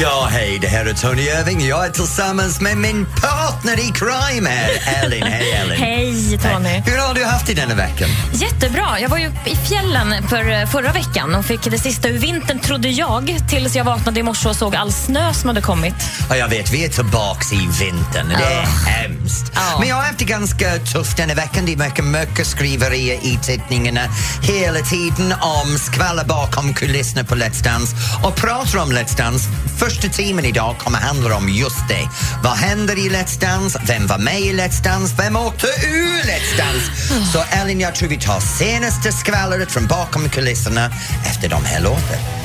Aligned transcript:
Ja, 0.00 0.28
hej, 0.30 0.58
det 0.60 0.68
här 0.68 0.86
är 0.86 0.94
Tony 0.94 1.22
Irving. 1.22 1.66
Jag 1.66 1.86
är 1.86 1.90
tillsammans 1.90 2.60
med 2.60 2.76
min 2.76 3.06
partner 3.06 3.80
i 3.80 3.92
crime 3.92 4.50
här, 4.50 5.04
Elin. 5.04 5.22
Hej, 5.22 5.52
Elin. 5.52 5.78
Hej 5.78 6.38
Tony. 6.38 6.82
Hur 6.86 6.98
har 6.98 7.14
du 7.14 7.24
haft 7.24 7.46
det 7.46 7.54
denna 7.54 7.74
veckan? 7.74 8.08
Jättebra. 8.32 9.00
Jag 9.00 9.08
var 9.08 9.18
ju 9.18 9.32
i 9.44 9.56
fjällen 9.56 10.28
för, 10.28 10.66
förra 10.66 10.92
veckan 10.92 11.34
och 11.34 11.44
fick 11.44 11.62
det 11.62 11.78
sista 11.78 12.08
ur 12.08 12.18
vintern, 12.18 12.58
trodde 12.58 12.88
jag, 12.88 13.38
tills 13.48 13.76
jag 13.76 13.84
vaknade 13.84 14.20
i 14.20 14.22
morse 14.22 14.48
och 14.48 14.56
såg 14.56 14.76
all 14.76 14.92
snö 14.92 15.34
som 15.34 15.48
hade 15.48 15.60
kommit. 15.60 15.94
Ja, 16.30 16.36
jag 16.36 16.48
vet, 16.48 16.72
vi 16.72 16.84
är 16.84 16.88
tillbaks 16.88 17.52
i 17.52 17.56
vintern. 17.56 18.28
Det 18.28 18.44
är 18.44 18.66
hemskt. 18.86 19.52
Ja. 19.54 19.76
Men 19.78 19.88
jag 19.88 19.96
har 19.96 20.02
haft 20.02 20.18
det 20.18 20.24
ganska 20.24 20.78
tufft 20.78 21.16
denna 21.16 21.34
veckan. 21.34 21.66
Det 21.66 21.72
är 21.72 21.76
mycket 21.76 22.04
mycket 22.04 22.46
skriverier 22.46 23.18
i 23.22 23.38
tidningarna 23.42 24.00
hela 24.42 24.80
tiden 24.80 25.34
om 25.40 25.78
skvaller 25.78 26.24
bakom 26.24 26.74
kulisserna 26.74 27.24
på 27.24 27.34
Let's 27.34 27.64
Dance. 27.64 27.96
Och 28.22 28.36
pratar 28.36 28.78
om 28.78 28.92
Let's 28.92 29.16
Dance, 29.16 29.48
första 29.84 30.08
timmen 30.08 30.44
idag 30.44 30.78
kommer 30.78 30.98
handla 30.98 31.36
om 31.36 31.48
just 31.48 31.88
det. 31.88 32.08
Vad 32.42 32.52
händer 32.52 32.98
i 32.98 33.08
Let's 33.08 33.40
Dance? 33.40 33.82
Vem 33.86 34.06
var 34.06 34.18
med 34.18 34.40
i 34.40 34.52
Let's 34.52 34.84
Dance? 34.84 35.14
Vem 35.18 35.36
åkte 35.36 35.66
ur 35.66 36.22
Let's 36.22 36.56
Dance? 36.58 36.92
Så 37.32 37.42
Ellen, 37.50 37.80
jag 37.80 37.94
tror 37.94 38.08
vi 38.08 38.16
tar 38.16 38.40
senaste 38.40 39.12
skvallret 39.12 39.72
från 39.72 39.86
bakom 39.86 40.28
kulisserna 40.28 40.90
efter 41.30 41.48
de 41.48 41.64
här 41.64 41.80
låtarna. 41.80 42.43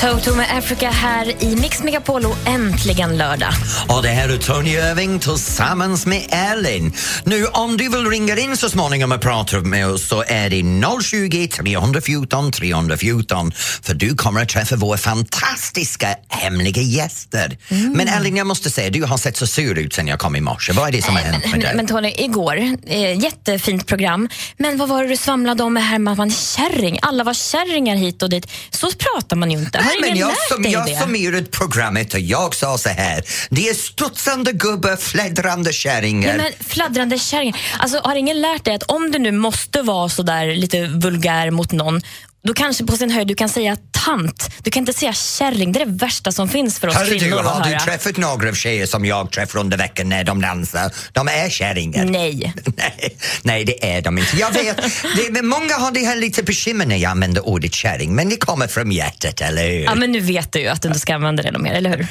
Toto 0.00 0.34
med 0.34 0.58
Africa 0.58 0.90
här 0.90 1.44
i 1.44 1.56
Mix 1.56 1.82
Megapol 1.82 2.26
och 2.26 2.36
äntligen 2.46 3.16
lördag. 3.16 3.52
Och 3.88 4.02
det 4.02 4.08
här 4.08 4.28
är 4.28 4.36
Tony 4.38 4.70
Irving 4.70 5.18
tillsammans 5.18 6.06
med 6.06 6.26
Elin. 6.30 6.92
Nu 7.24 7.46
om 7.46 7.76
du 7.76 7.88
vill 7.88 8.06
ringa 8.06 8.38
in 8.38 8.56
så 8.56 8.70
småningom 8.70 9.12
och 9.12 9.20
prata 9.20 9.60
med 9.60 9.88
oss 9.88 10.08
så 10.08 10.24
är 10.26 10.50
det 10.50 11.02
020 11.02 11.48
314 11.48 12.52
314 12.52 13.52
för 13.82 13.94
du 13.94 14.14
kommer 14.14 14.42
att 14.42 14.48
träffa 14.48 14.76
våra 14.76 14.98
fantastiska 14.98 16.08
hemliga 16.28 16.82
gäster. 16.82 17.58
Men 17.94 18.08
Elin, 18.08 18.36
jag 18.36 18.46
måste 18.46 18.70
säga, 18.70 18.90
du 18.90 19.04
har 19.04 19.18
sett 19.18 19.36
så 19.36 19.46
sur 19.46 19.78
ut 19.78 19.94
sen 19.94 20.06
jag 20.06 20.18
kom 20.18 20.36
i 20.36 20.40
morse. 20.40 20.72
Vad 20.72 20.88
är 20.88 20.92
det 20.92 21.02
som 21.02 21.16
har 21.16 21.22
hänt 21.22 21.50
med 21.52 21.60
dig? 21.60 21.72
Men, 21.76 21.86
Tony, 21.86 22.14
igår, 22.16 22.56
eh, 22.86 23.18
jättefint 23.18 23.86
program, 23.86 24.28
men 24.56 24.78
vad 24.78 24.88
var 24.88 25.02
det 25.02 25.08
du 25.08 25.16
svamlade 25.16 25.62
om 25.62 25.74
med 25.74 25.86
här 25.86 25.98
med 25.98 26.12
att 26.12 26.18
man 26.18 26.28
är 26.28 26.32
kärring? 26.32 26.98
Alla 27.02 27.24
var 27.24 27.34
kärringar 27.34 27.96
hit 27.96 28.22
och 28.22 28.30
dit. 28.30 28.46
Så 28.70 28.90
pratar 28.90 29.36
man 29.36 29.50
ju 29.50 29.58
inte. 29.58 29.85
Har 29.86 30.00
men 30.00 30.16
jag, 30.16 30.32
som, 30.48 30.64
jag 30.70 30.98
summerade 31.02 31.46
programmet 31.46 32.14
och 32.14 32.20
jag 32.20 32.54
sa 32.54 32.78
så 32.78 32.88
här. 32.88 33.24
Det 33.50 33.68
är 33.68 33.74
studsande 33.74 34.52
gubbar, 34.52 34.96
fläddrande 34.96 35.72
kärringar. 35.72 36.36
Nej, 36.36 36.54
men 36.58 36.68
fladdrande 36.68 37.18
kärringar. 37.18 37.60
Alltså, 37.78 38.00
har 38.04 38.14
ingen 38.16 38.40
lärt 38.40 38.64
dig 38.64 38.74
att 38.74 38.82
om 38.82 39.10
du 39.10 39.18
nu 39.18 39.32
måste 39.32 39.82
vara 39.82 40.08
så 40.08 40.22
där 40.22 40.54
lite 40.54 40.86
vulgär 40.86 41.50
mot 41.50 41.72
någon 41.72 42.00
då 42.46 42.54
kanske 42.54 42.84
på 42.84 42.96
sin 42.96 43.10
höjd 43.10 43.28
du 43.28 43.34
kan 43.34 43.48
säga 43.48 43.76
tant. 44.04 44.50
Du 44.62 44.70
kan 44.70 44.80
inte 44.80 44.92
säga 44.92 45.12
kärring. 45.12 45.72
Det 45.72 45.80
är 45.80 45.86
det 45.86 45.92
värsta 45.92 46.32
som 46.32 46.48
finns 46.48 46.78
för 46.78 46.88
oss 46.88 46.96
du, 47.08 47.18
kvinnor 47.18 47.38
att 47.38 47.46
har 47.46 47.70
du 47.70 47.78
träffat 47.78 48.16
några 48.16 48.48
av 48.48 48.54
tjejer 48.54 48.86
som 48.86 49.04
jag 49.04 49.30
träffar 49.30 49.58
under 49.60 49.76
veckan 49.76 50.08
när 50.08 50.24
de 50.24 50.40
dansar? 50.40 50.92
De 51.12 51.28
är 51.28 51.48
kärringar. 51.50 52.04
Nej. 52.04 52.54
nej, 52.76 53.16
nej, 53.42 53.64
det 53.64 53.92
är 53.92 54.02
de 54.02 54.18
inte. 54.18 54.36
Jag 54.36 54.52
vet, 54.52 54.76
det, 55.16 55.30
men 55.30 55.46
många 55.46 55.74
har 55.74 55.90
det 55.90 56.00
här 56.00 56.16
lite 56.16 56.42
bekymmer 56.42 56.86
när 56.86 56.96
jag 56.96 57.10
använder 57.10 57.48
ordet 57.48 57.74
kärring, 57.74 58.14
men 58.14 58.28
det 58.28 58.36
kommer 58.36 58.68
från 58.68 58.92
hjärtat, 58.92 59.40
eller 59.40 59.68
hur? 59.68 59.84
Ja, 59.84 59.94
men 59.94 60.12
nu 60.12 60.20
vet 60.20 60.52
du 60.52 60.60
ju 60.60 60.68
att 60.68 60.82
du 60.82 60.88
inte 60.88 61.00
ska 61.00 61.14
använda 61.14 61.42
det 61.42 61.58
mer, 61.58 61.74
eller 61.74 61.90
hur? 61.90 62.06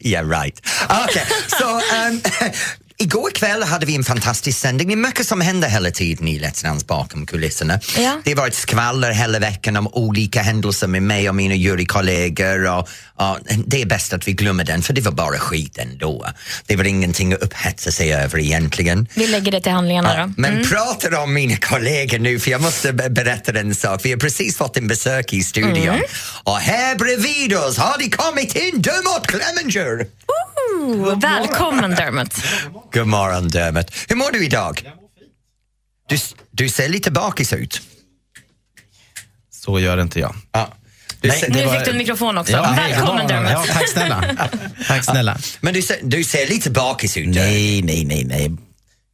yeah, 0.00 0.28
right. 0.28 0.66
Okej, 0.88 1.26
så 1.58 1.74
um, 1.74 2.20
igår 2.98 3.30
kväll 3.30 3.62
hade 3.62 3.86
vi 3.86 3.94
en 3.96 4.04
fantastisk 4.04 4.58
sändning. 4.58 4.86
Det 4.88 4.94
är 4.94 4.96
mycket 4.96 5.26
som 5.26 5.40
händer 5.40 5.68
hela 5.68 5.90
tiden 5.90 6.28
i 6.28 6.38
Let's 6.38 6.64
Dance 6.64 6.86
bakom 6.86 7.26
kulisserna. 7.26 7.80
Ja. 7.98 8.20
Det 8.24 8.30
har 8.30 8.36
varit 8.36 8.54
skvaller 8.54 9.10
hela 9.10 9.38
veckan 9.38 9.76
om 9.76 9.86
olika 9.92 10.42
händelser 10.42 10.86
med 10.86 11.02
mig 11.02 11.28
och 11.28 11.34
mina 11.34 11.54
jurykollegor 11.54 12.66
och, 12.70 12.88
och 13.16 13.38
det 13.66 13.82
är 13.82 13.86
bäst 13.86 14.12
att 14.12 14.28
vi 14.28 14.32
glömmer 14.32 14.64
den 14.64 14.82
för 14.82 14.92
det 14.92 15.00
var 15.00 15.12
bara 15.12 15.38
skit 15.38 15.78
ändå. 15.78 16.26
Det 16.66 16.76
var 16.76 16.84
ingenting 16.84 17.32
att 17.32 17.40
upphetsa 17.42 17.92
sig 17.92 18.14
över 18.14 18.38
egentligen. 18.38 19.08
Vi 19.14 19.26
lägger 19.26 19.52
det 19.52 19.60
till 19.60 19.72
handlingarna 19.72 20.26
då. 20.26 20.32
Men 20.36 20.64
pratar 20.68 21.14
om 21.22 21.34
mina 21.34 21.56
kollegor 21.56 22.18
nu, 22.18 22.38
för 22.40 22.50
jag 22.50 22.60
måste 22.60 22.92
be- 22.92 23.10
berätta 23.10 23.58
en 23.58 23.74
sak. 23.74 24.00
Vi 24.04 24.10
har 24.10 24.18
precis 24.18 24.56
fått 24.56 24.76
en 24.76 24.88
besök 24.88 25.32
i 25.32 25.42
studion 25.42 26.00
och 26.44 26.56
här 26.58 26.96
bredvid 26.96 27.54
oss 27.56 27.76
har 27.78 27.98
det 27.98 28.10
kommit 28.10 28.56
in 28.56 28.82
Dermot 28.82 29.26
Clemenger. 29.26 30.06
Ooh, 30.74 31.18
välkommen 31.20 31.90
Dermot. 31.90 32.34
God 32.92 33.06
morgon 33.06 33.48
Dermot. 33.48 33.86
Hur 34.08 34.16
mår 34.16 34.30
du 34.32 34.44
idag? 34.44 34.92
Du, 36.08 36.18
du 36.50 36.68
ser 36.68 36.88
lite 36.88 37.10
bakis 37.10 37.52
ut. 37.52 37.80
Så 39.50 39.80
gör 39.80 40.00
inte 40.00 40.20
jag. 40.20 40.34
Ja. 40.52 40.68
Du 41.20 41.28
Nej, 41.28 41.40
ser, 41.40 41.50
Nu 41.50 41.64
var- 41.64 41.74
fick 41.74 41.84
du 41.84 41.90
en 41.90 41.98
mikrofon 41.98 42.38
också. 42.38 42.52
Ja, 42.52 42.74
välkommen. 42.76 43.26
Dermot. 43.26 43.50
Ja, 43.50 43.64
tack 43.68 43.88
snälla. 43.88 44.24
tack 44.86 45.04
snälla. 45.04 45.38
men 45.60 45.74
du 45.74 45.82
ser, 45.82 45.98
du 46.02 46.24
ser 46.24 46.46
lite 46.46 46.70
bakis 46.70 47.16
ut. 47.16 47.28
Nej, 47.28 47.82
nej, 47.82 48.04
nej, 48.04 48.24
nej. 48.24 48.50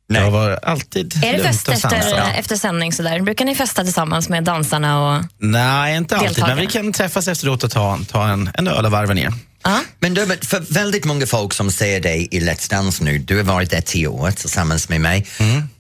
Nej. 0.08 0.22
Jag 0.22 0.30
var 0.30 0.60
alltid 0.62 1.24
Är 1.24 1.32
det 1.32 1.42
fest 1.42 1.69
efter, 1.69 2.30
efter 2.38 2.56
sändning? 2.56 2.92
Sådär? 2.92 3.20
Brukar 3.20 3.44
ni 3.44 3.54
festa 3.54 3.84
tillsammans 3.84 4.28
med 4.28 4.44
dansarna? 4.44 5.16
Och... 5.16 5.24
Nej, 5.38 5.96
inte 5.96 6.16
alltid. 6.16 6.44
Men 6.46 6.56
vi 6.58 6.66
kan 6.66 6.92
träffas 6.92 7.28
efteråt 7.28 7.64
och 7.64 7.70
ta, 7.70 7.98
ta 8.08 8.28
en, 8.28 8.50
en 8.54 8.69
öl 8.69 8.84
och 8.84 8.90
varva 8.90 9.14
ner. 9.14 9.32
Ja. 9.64 9.80
Men 10.00 10.14
Dermot, 10.14 10.44
för 10.46 10.60
väldigt 10.60 11.04
många 11.04 11.26
folk 11.26 11.52
som 11.54 11.70
ser 11.70 12.00
dig 12.00 12.28
i 12.30 12.40
Let's 12.40 12.70
Dance 12.70 13.04
nu, 13.04 13.18
du 13.18 13.36
har 13.36 13.42
varit 13.44 13.70
där 13.70 13.80
tio 13.80 14.06
år 14.08 14.30
tillsammans 14.30 14.88
med 14.88 15.00
mig, 15.00 15.26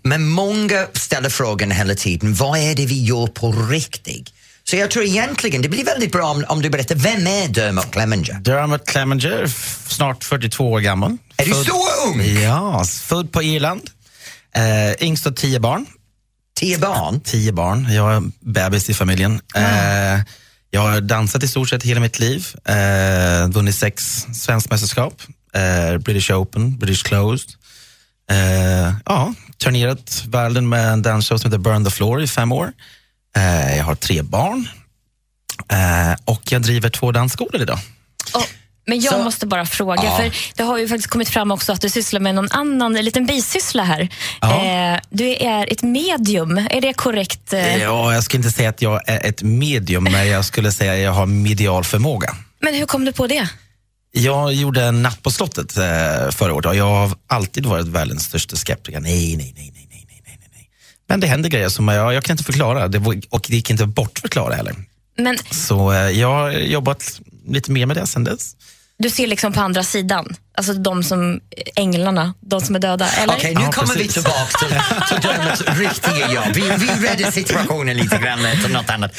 men 0.02 0.24
många 0.28 0.86
ställer 0.92 1.28
frågan 1.28 1.70
hela 1.70 1.94
tiden, 1.94 2.34
vad 2.34 2.58
är 2.58 2.74
det 2.74 2.86
vi 2.86 3.04
gör 3.04 3.26
på 3.26 3.52
riktigt? 3.52 4.28
Så 4.64 4.76
jag 4.76 4.90
tror 4.90 5.04
egentligen 5.04 5.62
det 5.62 5.68
blir 5.68 5.84
väldigt 5.84 6.12
bra 6.12 6.30
om, 6.30 6.44
om 6.48 6.62
du 6.62 6.70
berättar, 6.70 6.94
vem 6.94 7.26
är 7.26 7.48
Dermot 7.48 7.90
Clemenger? 7.90 8.34
Dermot 8.40 8.86
Clemenger, 8.86 9.46
snart 9.88 10.24
42 10.24 10.70
år 10.72 10.80
gammal. 10.80 11.16
Är 11.36 11.44
du 11.44 11.50
Född- 11.52 11.64
så 11.66 11.84
ung? 12.08 12.22
Ja, 12.42 12.84
född 12.84 13.32
på 13.32 13.42
Irland. 13.42 13.90
Eh, 14.54 15.06
yngst 15.06 15.26
av 15.26 15.30
tio 15.32 15.60
barn. 15.60 15.86
Tio 16.60 16.78
barn? 16.78 17.20
Tio 17.20 17.52
barn. 17.52 17.92
Jag 17.92 18.14
är 18.14 18.22
bebis 18.40 18.90
i 18.90 18.94
familjen. 18.94 19.40
Eh, 19.54 20.20
jag 20.74 20.80
har 20.80 21.00
dansat 21.00 21.42
i 21.42 21.48
stort 21.48 21.68
sett 21.68 21.82
hela 21.82 22.00
mitt 22.00 22.18
liv. 22.18 22.46
Eh, 22.64 23.48
vunnit 23.48 23.74
sex 23.74 24.26
svenskmästerskap. 24.34 25.22
Eh, 25.54 25.98
British 25.98 26.30
Open, 26.30 26.78
British 26.78 27.02
Closed. 27.02 27.50
Eh, 28.30 28.94
ja, 29.04 29.34
turnerat 29.58 30.24
världen 30.28 30.68
med 30.68 30.92
en 30.92 31.02
dansshow 31.02 31.38
som 31.38 31.50
heter 31.50 31.58
Burn 31.58 31.84
the 31.84 31.90
Floor 31.90 32.22
i 32.22 32.26
fem 32.28 32.52
år. 32.52 32.72
Eh, 33.36 33.76
jag 33.76 33.84
har 33.84 33.94
tre 33.94 34.22
barn. 34.22 34.68
Eh, 35.68 36.16
och 36.24 36.52
jag 36.52 36.62
driver 36.62 36.88
två 36.88 37.12
dansskolor 37.12 37.62
idag. 37.62 37.78
Men 38.86 39.00
jag 39.00 39.12
Så- 39.14 39.22
måste 39.22 39.46
bara 39.46 39.66
fråga, 39.66 40.04
Ja. 40.04 40.16
för 40.16 40.30
det 40.56 40.62
har 40.62 40.78
ju 40.78 40.88
faktiskt 40.88 41.08
kommit 41.10 41.28
fram 41.28 41.50
också 41.50 41.72
att 41.72 41.80
du 41.80 41.90
sysslar 41.90 42.20
med 42.20 42.34
någon 42.34 42.48
annan, 42.50 42.96
en 42.96 43.04
liten 43.04 43.26
bisyssla 43.26 43.84
här. 43.84 44.08
Ja. 44.40 44.64
Eh, 44.64 45.00
du 45.10 45.28
är 45.34 45.72
ett 45.72 45.82
medium, 45.82 46.58
är 46.70 46.80
det 46.80 46.92
korrekt? 46.92 47.52
Eh, 47.52 47.76
Ja, 47.76 48.14
jag 48.14 48.22
skulle 48.24 48.38
inte 48.44 48.50
säga 48.56 48.68
att 48.68 48.82
jag 48.82 49.00
är 49.08 49.26
ett 49.28 49.42
medium, 49.42 50.04
men 50.04 50.28
jag 50.28 50.44
skulle 50.44 50.72
säga 50.72 50.92
att 50.92 50.98
jag 50.98 51.12
har 51.12 51.26
medial 51.26 51.84
förmåga. 51.84 52.36
Men 52.60 52.74
hur 52.74 52.86
kom 52.86 53.04
du 53.04 53.12
på 53.12 53.26
det? 53.26 53.48
Jag 54.14 54.52
gjorde 54.52 54.82
en 54.84 55.02
natt 55.02 55.22
på 55.22 55.30
slottet 55.30 55.76
eh, 55.76 56.30
förra 56.30 56.54
året 56.54 56.66
och 56.66 56.76
jag 56.76 56.84
har 56.84 57.10
alltid 57.26 57.66
varit 57.66 57.86
världens 57.86 58.22
största 58.24 58.56
skeptiker. 58.56 59.00
Nej, 59.00 59.36
nej, 59.36 59.52
nej, 59.56 59.72
nej, 59.74 59.86
nej, 59.90 60.06
nej, 60.26 60.38
nej. 60.54 60.68
Men 61.08 61.20
det 61.20 61.26
händer 61.26 61.48
grejer 61.50 61.68
som 61.68 61.88
jag, 61.88 62.14
jag 62.14 62.24
kan 62.24 62.34
inte 62.34 62.44
förklara 62.44 62.88
det, 62.88 62.98
och 63.30 63.44
det 63.48 63.56
gick 63.56 63.70
inte 63.70 63.82
att 63.84 63.88
bortförklara 63.94 64.54
heller. 64.54 64.74
Men 65.18 65.38
Så 65.50 65.92
eh, 65.92 65.98
jag 66.10 66.28
har 66.28 66.50
jobbat 66.50 67.20
lite 67.48 67.70
mer 67.70 67.86
med 67.86 67.96
det 67.96 68.06
sen 68.06 68.24
dess. 68.24 68.56
du 68.98 69.10
ser 69.10 69.26
liksom 69.26 69.52
på 69.52 69.60
andra 69.60 69.82
sidan, 69.82 70.36
alltså 70.54 70.72
de 70.74 71.02
som, 71.04 71.40
änglarna, 71.76 72.34
de 72.40 72.60
som 72.60 72.74
är 72.74 72.78
döda, 72.80 73.08
eller? 73.10 73.34
Okej, 73.34 73.54
nu 73.54 73.60
Ja, 73.62 73.72
kommer 73.72 73.94
vi 73.94 73.98
precis. 74.06 74.14
tillbaka 74.14 74.58
till, 74.58 74.68
till 75.08 75.28
Dermots 75.28 75.62
riktiga 75.80 76.32
jobb. 76.32 76.54
Vi, 76.54 76.60
vi 76.60 77.06
räddar 77.08 77.30
situationen 77.30 77.96
lite 77.96 78.18
grann 78.18 78.38
till 78.64 78.72
något 78.72 78.90
annat. 78.90 79.12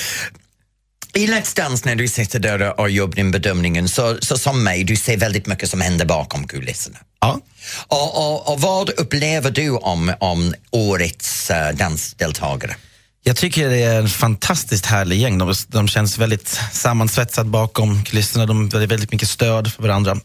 I 1.15 1.27
Let's 1.27 1.55
Dance 1.57 1.85
när 1.89 1.95
du 1.95 2.07
sitter 2.07 2.39
där 2.39 2.79
och 2.79 2.89
gör 2.89 3.07
din 3.07 3.31
bedömningen 3.31 3.89
så, 3.89 4.17
så 4.21 4.37
som 4.37 4.63
mig, 4.63 4.83
du 4.83 4.95
ser 4.95 5.17
väldigt 5.17 5.47
mycket 5.47 5.69
som 5.69 5.81
händer 5.81 6.05
bakom 6.05 6.47
kulisserna. 6.47 6.97
Ja. 7.21 7.39
Och, 7.87 8.17
och, 8.17 8.53
och 8.53 8.61
vad 8.61 8.89
upplever 8.89 9.51
du 9.51 9.69
om, 9.69 10.13
om 10.19 10.53
årets 10.71 11.51
uh, 11.51 11.77
dansdeltagare? 11.77 12.75
Jag 13.25 13.35
tycker 13.35 13.69
det 13.69 13.83
är 13.83 13.99
en 13.99 14.07
fantastiskt 14.07 14.85
härlig 14.85 15.19
gäng. 15.19 15.37
De, 15.37 15.53
de 15.67 15.87
känns 15.87 16.17
väldigt 16.17 16.59
sammansvetsade 16.71 17.49
bakom 17.49 18.03
kulisserna. 18.03 18.45
De 18.45 18.69
har 18.73 18.87
väldigt 18.87 19.11
mycket 19.11 19.29
stöd 19.29 19.73
för 19.73 19.83
varandra. 19.83 20.17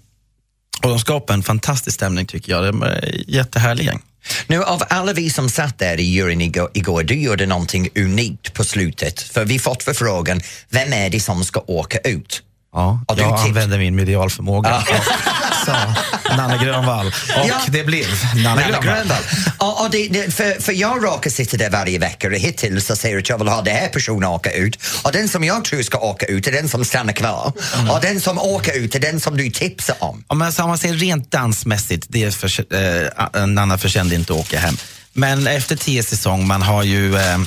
Och 0.82 0.88
de 0.88 0.98
skapar 0.98 1.34
en 1.34 1.42
fantastisk 1.42 1.94
stämning 1.94 2.26
tycker 2.26 2.52
jag. 2.52 2.64
De 2.64 2.82
är 2.82 3.04
en 3.04 3.24
jättehärlig 3.26 3.84
gäng. 3.84 4.02
Nu 4.46 4.64
av 4.64 4.82
alla 4.88 5.12
vi 5.12 5.30
som 5.30 5.48
satt 5.48 5.78
där 5.78 6.00
i 6.00 6.02
juryn 6.02 6.40
igår, 6.40 6.70
igår, 6.74 7.02
du 7.02 7.14
gjorde 7.14 7.46
någonting 7.46 7.88
unikt 7.94 8.54
på 8.54 8.64
slutet. 8.64 9.20
För 9.20 9.44
vi 9.44 9.58
fått 9.58 9.82
förfrågan, 9.82 10.40
vem 10.70 10.92
är 10.92 11.10
det 11.10 11.20
som 11.20 11.44
ska 11.44 11.60
åka 11.66 11.98
ut? 11.98 12.42
Ja, 12.72 13.00
du 13.16 13.22
jag 13.22 13.40
använder 13.40 13.78
min 13.78 13.96
medialförmåga 13.96 14.82
sa 15.66 15.76
Nanne 16.36 16.58
Grönvall. 16.64 17.06
Och 17.06 17.48
Ja. 17.48 17.60
det 17.68 17.84
blev 17.84 18.06
Nanne 18.34 18.60
Nanne 18.60 18.78
Grönvall. 18.82 19.22
Och, 19.58 19.84
och 19.84 19.90
det, 19.90 20.08
det, 20.08 20.34
för, 20.34 20.62
för 20.62 20.72
jag 20.72 21.04
råkar 21.04 21.30
sitta 21.30 21.56
där 21.56 21.70
varje 21.70 21.98
vecka 21.98 22.26
och 22.28 22.32
hittills 22.34 22.86
så 22.86 22.96
säger 22.96 23.18
att 23.18 23.28
jag 23.28 23.38
vill 23.38 23.48
ha 23.48 23.62
den 23.62 23.76
här 23.76 23.88
personen 23.88 24.24
åka 24.28 24.52
ut 24.52 24.78
och 25.02 25.12
den 25.12 25.28
som 25.28 25.44
jag 25.44 25.64
tror 25.64 25.82
ska 25.82 25.98
åka 25.98 26.26
ut 26.26 26.46
är 26.46 26.52
den 26.52 26.68
som 26.68 26.84
stannar 26.84 27.12
kvar 27.12 27.52
och 27.90 28.00
den 28.00 28.20
som 28.20 28.38
åker 28.38 28.72
ut 28.78 28.94
är 28.94 29.00
den 29.00 29.20
som 29.20 29.36
du 29.36 29.50
tipsar 29.50 29.96
om. 30.00 30.24
Om 30.26 30.38
man, 30.38 30.52
så 30.52 30.62
om 30.62 30.68
man 30.68 30.78
säger 30.78 30.94
rent 30.94 31.30
dansmässigt, 31.30 32.06
det 32.08 32.24
är 32.24 32.30
för, 32.30 32.74
eh, 33.36 33.46
Nanna 33.46 33.78
förtjänade 33.78 34.14
inte 34.14 34.32
att 34.32 34.38
åka 34.38 34.58
hem. 34.58 34.76
Men 35.12 35.46
efter 35.46 35.76
tio 35.76 36.02
säsong, 36.02 36.46
man 36.46 36.62
har 36.62 36.82
ju... 36.82 37.16
Eh, 37.16 37.38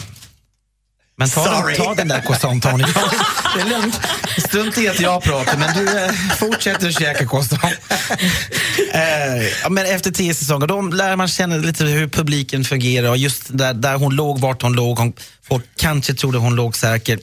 men 1.21 1.29
ta, 1.29 1.43
Sorry. 1.43 1.75
den, 1.75 1.85
ta 1.85 1.95
den 1.95 2.07
där 2.07 2.59
Tony. 2.59 2.83
Det 3.55 3.61
är 3.61 3.65
lugnt. 3.65 3.99
Strunt 4.37 4.77
i 4.77 4.87
att 4.87 4.99
jag 4.99 5.23
pratar, 5.23 5.57
men 5.57 5.73
du 5.73 5.99
eh, 5.99 6.11
fortsätter 6.37 6.87
att 6.87 6.99
käka 6.99 7.27
croissant. 7.27 7.61
Eh, 8.93 9.69
men 9.69 9.85
efter 9.85 10.11
tio 10.11 10.33
säsonger, 10.33 10.67
då 10.67 10.81
lär 10.81 11.15
man 11.15 11.27
känna 11.27 11.55
lite 11.55 11.83
hur 11.83 12.07
publiken 12.07 12.63
fungerar 12.63 13.09
och 13.09 13.17
just 13.17 13.57
där, 13.57 13.73
där 13.73 13.95
hon 13.95 14.15
låg, 14.15 14.39
vart 14.39 14.61
hon 14.61 14.73
låg. 14.73 14.97
Hon, 14.97 15.13
folk 15.47 15.65
kanske 15.77 16.13
trodde 16.13 16.37
hon 16.37 16.55
låg 16.55 16.75
säker 16.75 17.19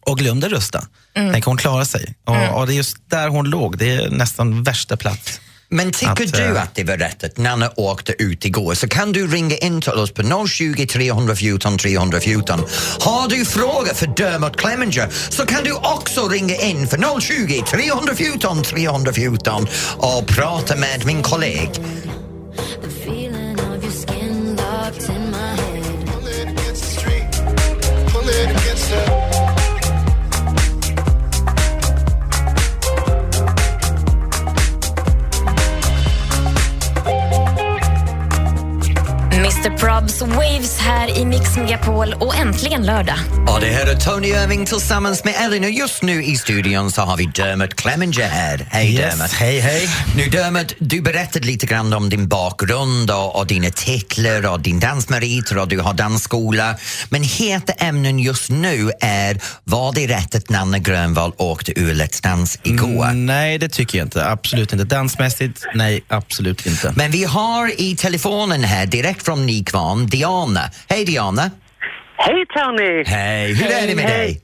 och 0.00 0.18
glömde 0.18 0.48
rösta. 0.48 0.84
Tänk 1.14 1.44
hon 1.44 1.56
klarar 1.56 1.84
sig. 1.84 2.14
Och, 2.24 2.58
och 2.58 2.66
det 2.66 2.72
är 2.72 2.76
just 2.76 2.96
där 3.10 3.28
hon 3.28 3.50
låg, 3.50 3.78
det 3.78 3.94
är 3.94 4.10
nästan 4.10 4.62
värsta 4.62 4.96
plats. 4.96 5.40
Men 5.74 5.92
tycker 5.92 6.10
Att, 6.10 6.32
du 6.32 6.42
eh, 6.42 6.62
att 6.62 6.74
det 6.74 6.84
var 6.84 6.96
rätt 6.96 7.24
att 7.24 7.38
Nanna 7.38 7.70
åkte 7.76 8.22
ut 8.22 8.44
igår 8.44 8.74
så 8.74 8.88
kan 8.88 9.12
du 9.12 9.26
ringa 9.26 9.56
in 9.56 9.80
till 9.80 9.92
oss 9.92 10.10
på 10.10 10.46
020 10.48 10.86
314 10.86 11.78
314. 11.78 12.60
Har 13.00 13.28
du 13.28 13.44
frågor 13.44 13.94
för 13.94 14.06
Dermot 14.06 14.56
Clemenger 14.56 15.08
så 15.30 15.46
kan 15.46 15.64
du 15.64 15.72
också 15.72 16.28
ringa 16.28 16.56
in 16.56 16.86
för 16.86 17.20
020 17.20 17.62
314 17.70 18.62
314 18.62 19.66
och 19.98 20.26
prata 20.26 20.76
med 20.76 21.06
min 21.06 21.22
kollega. 21.22 21.70
Mr 39.64 39.78
Probs 39.78 40.22
Waves 40.22 40.78
här 40.78 41.18
i 41.18 41.24
Mix 41.24 41.56
Megapol 41.56 42.14
och 42.20 42.36
äntligen 42.36 42.86
lördag. 42.86 43.16
Och 43.48 43.60
det 43.60 43.66
här 43.66 43.86
är 43.86 43.94
Tony 43.96 44.28
Irving 44.28 44.66
tillsammans 44.66 45.24
med 45.24 45.34
Ellen 45.38 45.64
och 45.64 45.70
just 45.70 46.02
nu 46.02 46.24
i 46.24 46.36
studion 46.36 46.90
så 46.90 47.02
har 47.02 47.16
vi 47.16 47.26
Dermot 47.26 47.74
Clemenger 47.74 48.28
här. 48.28 48.68
Hej 48.70 48.96
Dermot! 48.96 49.32
Hej, 49.32 49.60
hej. 49.60 49.88
Nu 50.16 50.28
Dermot, 50.28 50.74
du 50.78 51.00
berättade 51.00 51.46
lite 51.46 51.66
grann 51.66 51.92
om 51.92 52.08
din 52.10 52.28
bakgrund 52.28 53.10
och, 53.10 53.36
och 53.36 53.46
dina 53.46 53.70
titlar 53.70 54.52
och 54.52 54.60
din 54.60 54.80
dansmeriter 54.80 55.58
och 55.58 55.68
du 55.68 55.80
har 55.80 55.94
dansskola. 55.94 56.76
Men 57.08 57.22
heta 57.22 57.72
ämnen 57.72 58.18
just 58.18 58.50
nu 58.50 58.90
är 59.00 59.40
var 59.64 59.92
det 59.92 60.06
rätt 60.06 60.34
att 60.34 60.50
Nanna 60.50 60.78
Grönvall 60.78 61.32
åkte 61.36 61.80
ur 61.80 61.94
Let's 61.94 62.22
Dance 62.22 62.58
igår? 62.62 63.04
Mm, 63.04 63.26
nej, 63.26 63.58
det 63.58 63.68
tycker 63.68 63.98
jag 63.98 64.06
inte. 64.06 64.26
Absolut 64.26 64.72
inte. 64.72 64.84
Dansmässigt, 64.84 65.66
nej, 65.74 66.04
absolut 66.08 66.66
inte. 66.66 66.92
Men 66.96 67.10
vi 67.10 67.24
har 67.24 67.80
i 67.80 67.96
telefonen 67.96 68.64
här 68.64 68.86
direkt 68.86 69.24
från 69.24 69.46
Nykvarn, 69.54 70.06
Diana. 70.06 70.64
Hej 70.88 71.04
Diana! 71.04 71.50
Hej 72.16 72.46
Tony! 72.54 73.04
Hej, 73.06 73.54
hur 73.54 73.66
är 73.66 73.86
det 73.88 73.96
med 73.96 74.04
Hej. 74.04 74.18
dig? 74.18 74.42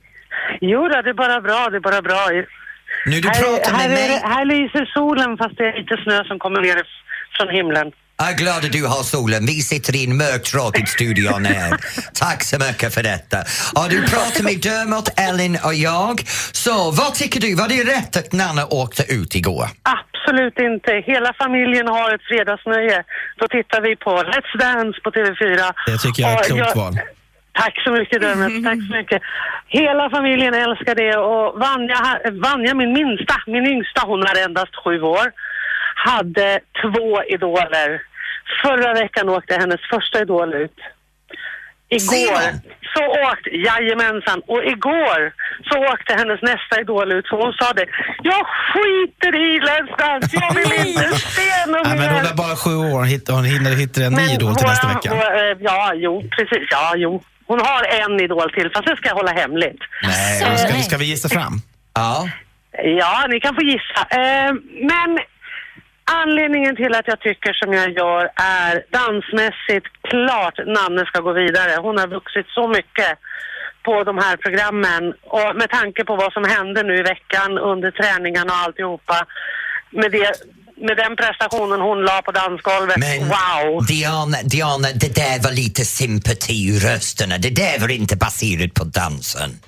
Jo 0.61 0.81
då, 0.91 1.01
det 1.01 1.09
är 1.09 1.13
bara 1.13 1.41
bra, 1.41 1.69
det 1.71 1.77
är 1.77 1.85
bara 1.91 2.01
bra. 2.01 2.21
Nu 3.05 3.15
du 3.21 3.27
här, 3.27 3.41
pratar 3.43 3.71
här, 3.71 3.89
med 3.89 3.97
är 3.97 4.07
mig. 4.07 4.21
här 4.23 4.45
lyser 4.45 4.85
solen 4.93 5.37
fast 5.37 5.57
det 5.57 5.65
är 5.69 5.73
lite 5.79 5.97
snö 6.03 6.23
som 6.23 6.39
kommer 6.39 6.61
ner 6.61 6.77
från 7.37 7.49
himlen. 7.57 7.91
Jag 8.21 8.29
är 8.29 8.37
glad 8.43 8.65
att 8.65 8.71
du 8.79 8.83
har 8.95 9.03
solen. 9.15 9.41
Vi 9.45 9.57
sitter 9.71 9.91
i 9.99 10.01
en 10.07 10.17
mörk, 10.17 10.43
tråkig 10.43 10.87
studio 10.97 11.29
här. 11.53 11.71
Tack 12.23 12.39
så 12.43 12.57
mycket 12.67 12.93
för 12.95 13.03
detta. 13.03 13.37
Ja, 13.75 13.81
du 13.93 13.97
pratar 14.13 14.43
med 14.49 14.57
Dermot, 14.67 15.07
Ellen 15.27 15.53
och 15.67 15.75
jag. 15.89 16.13
Så 16.65 16.75
vad 17.01 17.11
tycker 17.21 17.39
du? 17.45 17.49
Var 17.61 17.69
det 17.73 17.83
rätt 17.97 18.13
att 18.21 18.31
Nanna 18.41 18.63
åkte 18.81 19.03
ut 19.17 19.35
igår? 19.35 19.65
Absolut 19.97 20.57
inte. 20.69 20.91
Hela 21.11 21.31
familjen 21.43 21.87
har 21.87 22.07
ett 22.15 22.25
fredagsnöje. 22.29 22.97
Då 23.39 23.45
tittar 23.47 23.81
vi 23.81 23.91
på 24.05 24.11
Let's 24.31 24.53
Dance 24.63 24.97
på 25.03 25.09
TV4. 25.17 25.61
Det 25.89 25.97
tycker 25.97 26.19
jag 26.23 26.31
är 26.31 26.35
ett 26.35 26.51
Och 26.51 26.57
klokt 26.57 26.75
val. 26.75 26.93
Tack 27.61 27.75
så 27.85 27.91
mycket 27.99 28.21
Dermot, 28.21 28.63
tack 28.69 28.79
så 28.87 28.93
mycket. 28.99 29.21
Hela 29.67 30.09
familjen 30.09 30.53
älskar 30.53 30.95
det 30.95 31.15
och 31.17 31.59
Vanja, 31.63 32.01
Vanja 32.45 32.73
min 32.81 32.93
minsta, 32.93 33.35
min 33.47 33.65
yngsta, 33.73 34.01
hon 34.05 34.21
är 34.23 34.45
endast 34.45 34.75
sju 34.83 35.01
år, 35.01 35.27
hade 35.95 36.59
två 36.81 37.23
idoler. 37.35 38.10
Förra 38.63 38.93
veckan 38.93 39.29
åkte 39.29 39.53
hennes 39.55 39.81
första 39.93 40.21
idol 40.21 40.53
ut. 40.53 40.77
Igår 41.89 42.43
så 42.95 43.03
åkte, 43.29 43.49
jajamensan, 43.49 44.41
och 44.47 44.63
igår 44.65 45.19
så 45.69 45.75
åkte 45.93 46.13
hennes 46.13 46.41
nästa 46.41 46.81
idol 46.81 47.11
ut 47.11 47.25
så 47.27 47.35
hon 47.43 47.53
sa 47.53 47.73
det, 47.73 47.85
jag 48.23 48.45
skiter 48.67 49.35
i 49.47 49.59
Let's 49.59 49.97
Dance, 49.97 50.29
jag 50.41 50.53
vill 50.55 50.87
inte 50.87 51.17
se 51.17 51.65
något 51.71 51.87
Nej, 51.87 51.97
men 51.97 52.09
hon 52.15 52.25
är 52.25 52.33
bara 52.33 52.55
sju 52.55 52.75
år. 52.75 53.31
Hon 53.35 53.43
hinner 53.45 53.75
hitta 53.75 54.01
en 54.03 54.13
ny 54.13 54.25
idol 54.33 54.55
till 54.55 54.67
nästa 54.67 54.87
vecka. 54.87 55.09
våra- 55.15 55.51
eh, 55.51 55.57
ja, 55.59 55.91
jo, 55.95 56.23
precis. 56.37 56.67
Ja, 56.71 56.93
jo. 56.95 57.23
Hon 57.47 57.59
har 57.59 57.83
en 57.83 58.19
idol 58.19 58.51
till, 58.51 58.69
fast 58.73 58.85
det 58.87 58.95
ska 58.95 59.07
jag 59.09 59.15
hålla 59.15 59.31
hemligt. 59.31 59.81
Nej. 60.03 60.39
Ska, 60.39 60.57
ska, 60.57 60.73
ska 60.81 60.97
vi 60.97 61.05
gissa 61.05 61.29
fram? 61.29 61.53
Ja. 61.95 62.29
Ja, 62.99 63.25
ni 63.29 63.39
kan 63.39 63.55
få 63.55 63.61
gissa. 63.61 63.99
Eh, 64.09 64.53
men 64.91 65.09
anledningen 66.05 66.75
till 66.75 66.93
att 66.95 67.07
jag 67.07 67.19
tycker 67.19 67.53
som 67.53 67.73
jag 67.73 67.89
gör 67.91 68.29
är 68.35 68.83
dansmässigt 68.89 69.87
klart 70.01 70.57
Nanne 70.65 71.05
ska 71.05 71.19
gå 71.19 71.33
vidare. 71.33 71.81
Hon 71.81 71.97
har 71.97 72.07
vuxit 72.07 72.47
så 72.47 72.67
mycket 72.67 73.11
på 73.83 74.03
de 74.03 74.17
här 74.17 74.37
programmen 74.37 75.13
och 75.23 75.55
med 75.55 75.69
tanke 75.69 76.03
på 76.05 76.15
vad 76.15 76.33
som 76.33 76.43
hände 76.43 76.83
nu 76.83 76.95
i 76.97 77.01
veckan 77.01 77.57
under 77.57 77.91
träningen 77.91 78.49
och 78.49 78.55
alltihopa 78.55 79.25
med 79.89 80.11
det 80.11 80.31
med 80.87 80.97
den 80.97 81.15
prestationen 81.15 81.81
hon 81.81 82.01
la 82.01 82.21
på 82.21 82.31
dansgolvet. 82.31 82.97
Men 82.97 83.19
wow! 83.27 83.85
Diana, 83.85 84.37
Diana, 84.43 84.87
det 84.95 85.15
där 85.15 85.43
var 85.43 85.51
lite 85.51 85.85
sympati 85.85 86.53
i 86.53 86.79
rösterna. 86.79 87.37
Det 87.37 87.49
där 87.49 87.79
var 87.79 87.91
inte 87.91 88.15
baserat 88.15 88.73
på 88.73 88.83
dansen. 88.83 89.59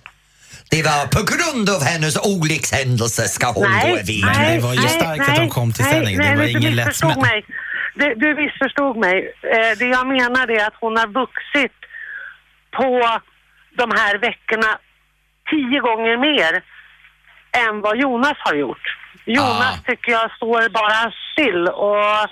Det 0.74 0.84
var 0.84 1.04
på 1.18 1.22
grund 1.32 1.70
av 1.76 1.82
hennes 1.92 2.16
olyckshändelse 2.34 3.22
ska 3.36 3.48
hon 3.60 3.72
gå 3.86 3.94
vidare. 4.14 4.34
Men 4.38 4.56
det 4.56 4.64
var 4.68 4.74
ju 4.74 4.88
starkt 5.00 5.30
att 5.30 5.36
de 5.36 5.50
kom 5.50 5.74
till 5.74 5.86
sändning. 5.86 6.18
Det 6.18 6.36
var 6.36 6.50
ingen 6.58 6.76
lätt 6.76 6.96
smäll. 6.96 7.22
mig. 7.22 7.46
Du, 7.96 8.08
du 8.24 8.28
missförstod 8.42 8.96
mig. 8.98 9.18
Eh, 9.54 9.72
det 9.80 9.86
jag 9.98 10.08
menar 10.08 10.52
är 10.58 10.68
att 10.68 10.78
hon 10.84 10.98
har 10.98 11.08
vuxit 11.08 11.78
på 12.78 12.90
de 13.82 13.92
här 14.00 14.14
veckorna 14.18 14.72
tio 15.52 15.80
gånger 15.88 16.18
mer 16.18 16.54
än 17.64 17.82
vad 17.82 17.98
Jonas 17.98 18.38
har 18.40 18.56
gjort. 18.56 18.86
Jonas 19.26 19.76
Ah. 19.80 19.84
tycker 19.88 20.12
jag 20.12 20.32
står 20.32 20.70
bara 20.70 21.12
still 21.32 21.68
och 21.68 22.30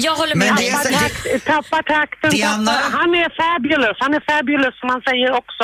Jag 0.00 0.14
håller 0.14 0.34
Men 0.34 0.46
med. 0.48 0.56
det 0.56 0.68
är 0.68 0.72
tappar, 0.72 0.92
så- 0.92 0.98
takt, 0.98 1.44
tappar 1.46 1.82
takten. 1.82 2.30
Diana? 2.30 2.70
Han 2.70 3.14
är 3.14 3.28
fabulous, 3.42 3.96
han 4.00 4.14
är 4.14 4.22
fabulous 4.32 4.74
som 4.80 4.86
man 4.86 5.00
säger 5.08 5.30
också. 5.40 5.62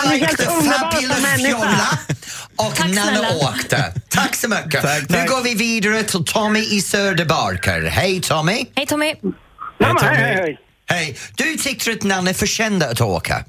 Han 0.00 0.12
är 0.12 0.18
helt 0.26 0.40
underbar 0.58 1.14
som 1.14 1.22
människa. 1.22 1.88
Och 2.56 2.74
Tack 2.76 2.88
snälla. 2.88 3.28
åkte. 3.48 3.92
Tack 4.08 4.34
så 4.34 4.48
mycket. 4.48 4.82
Tack, 4.82 5.02
Nu 5.08 5.16
tack. 5.16 5.28
går 5.28 5.42
vi 5.42 5.54
vidare 5.54 6.02
till 6.02 6.24
Tommy 6.24 6.60
i 6.60 6.80
Söderbarker. 6.80 7.82
Hej 7.82 8.20
Tommy! 8.20 8.66
Hej 8.76 8.86
Tommy. 8.86 9.14
Tommy. 9.80 10.00
hej, 10.02 10.34
hej. 10.34 10.58
Hej! 10.86 11.16
Du 11.36 11.56
tyckte 11.56 11.90
att 11.92 12.02
Nanna 12.02 12.34
förtjänade 12.34 12.90
att 12.90 13.00
åka. 13.00 13.44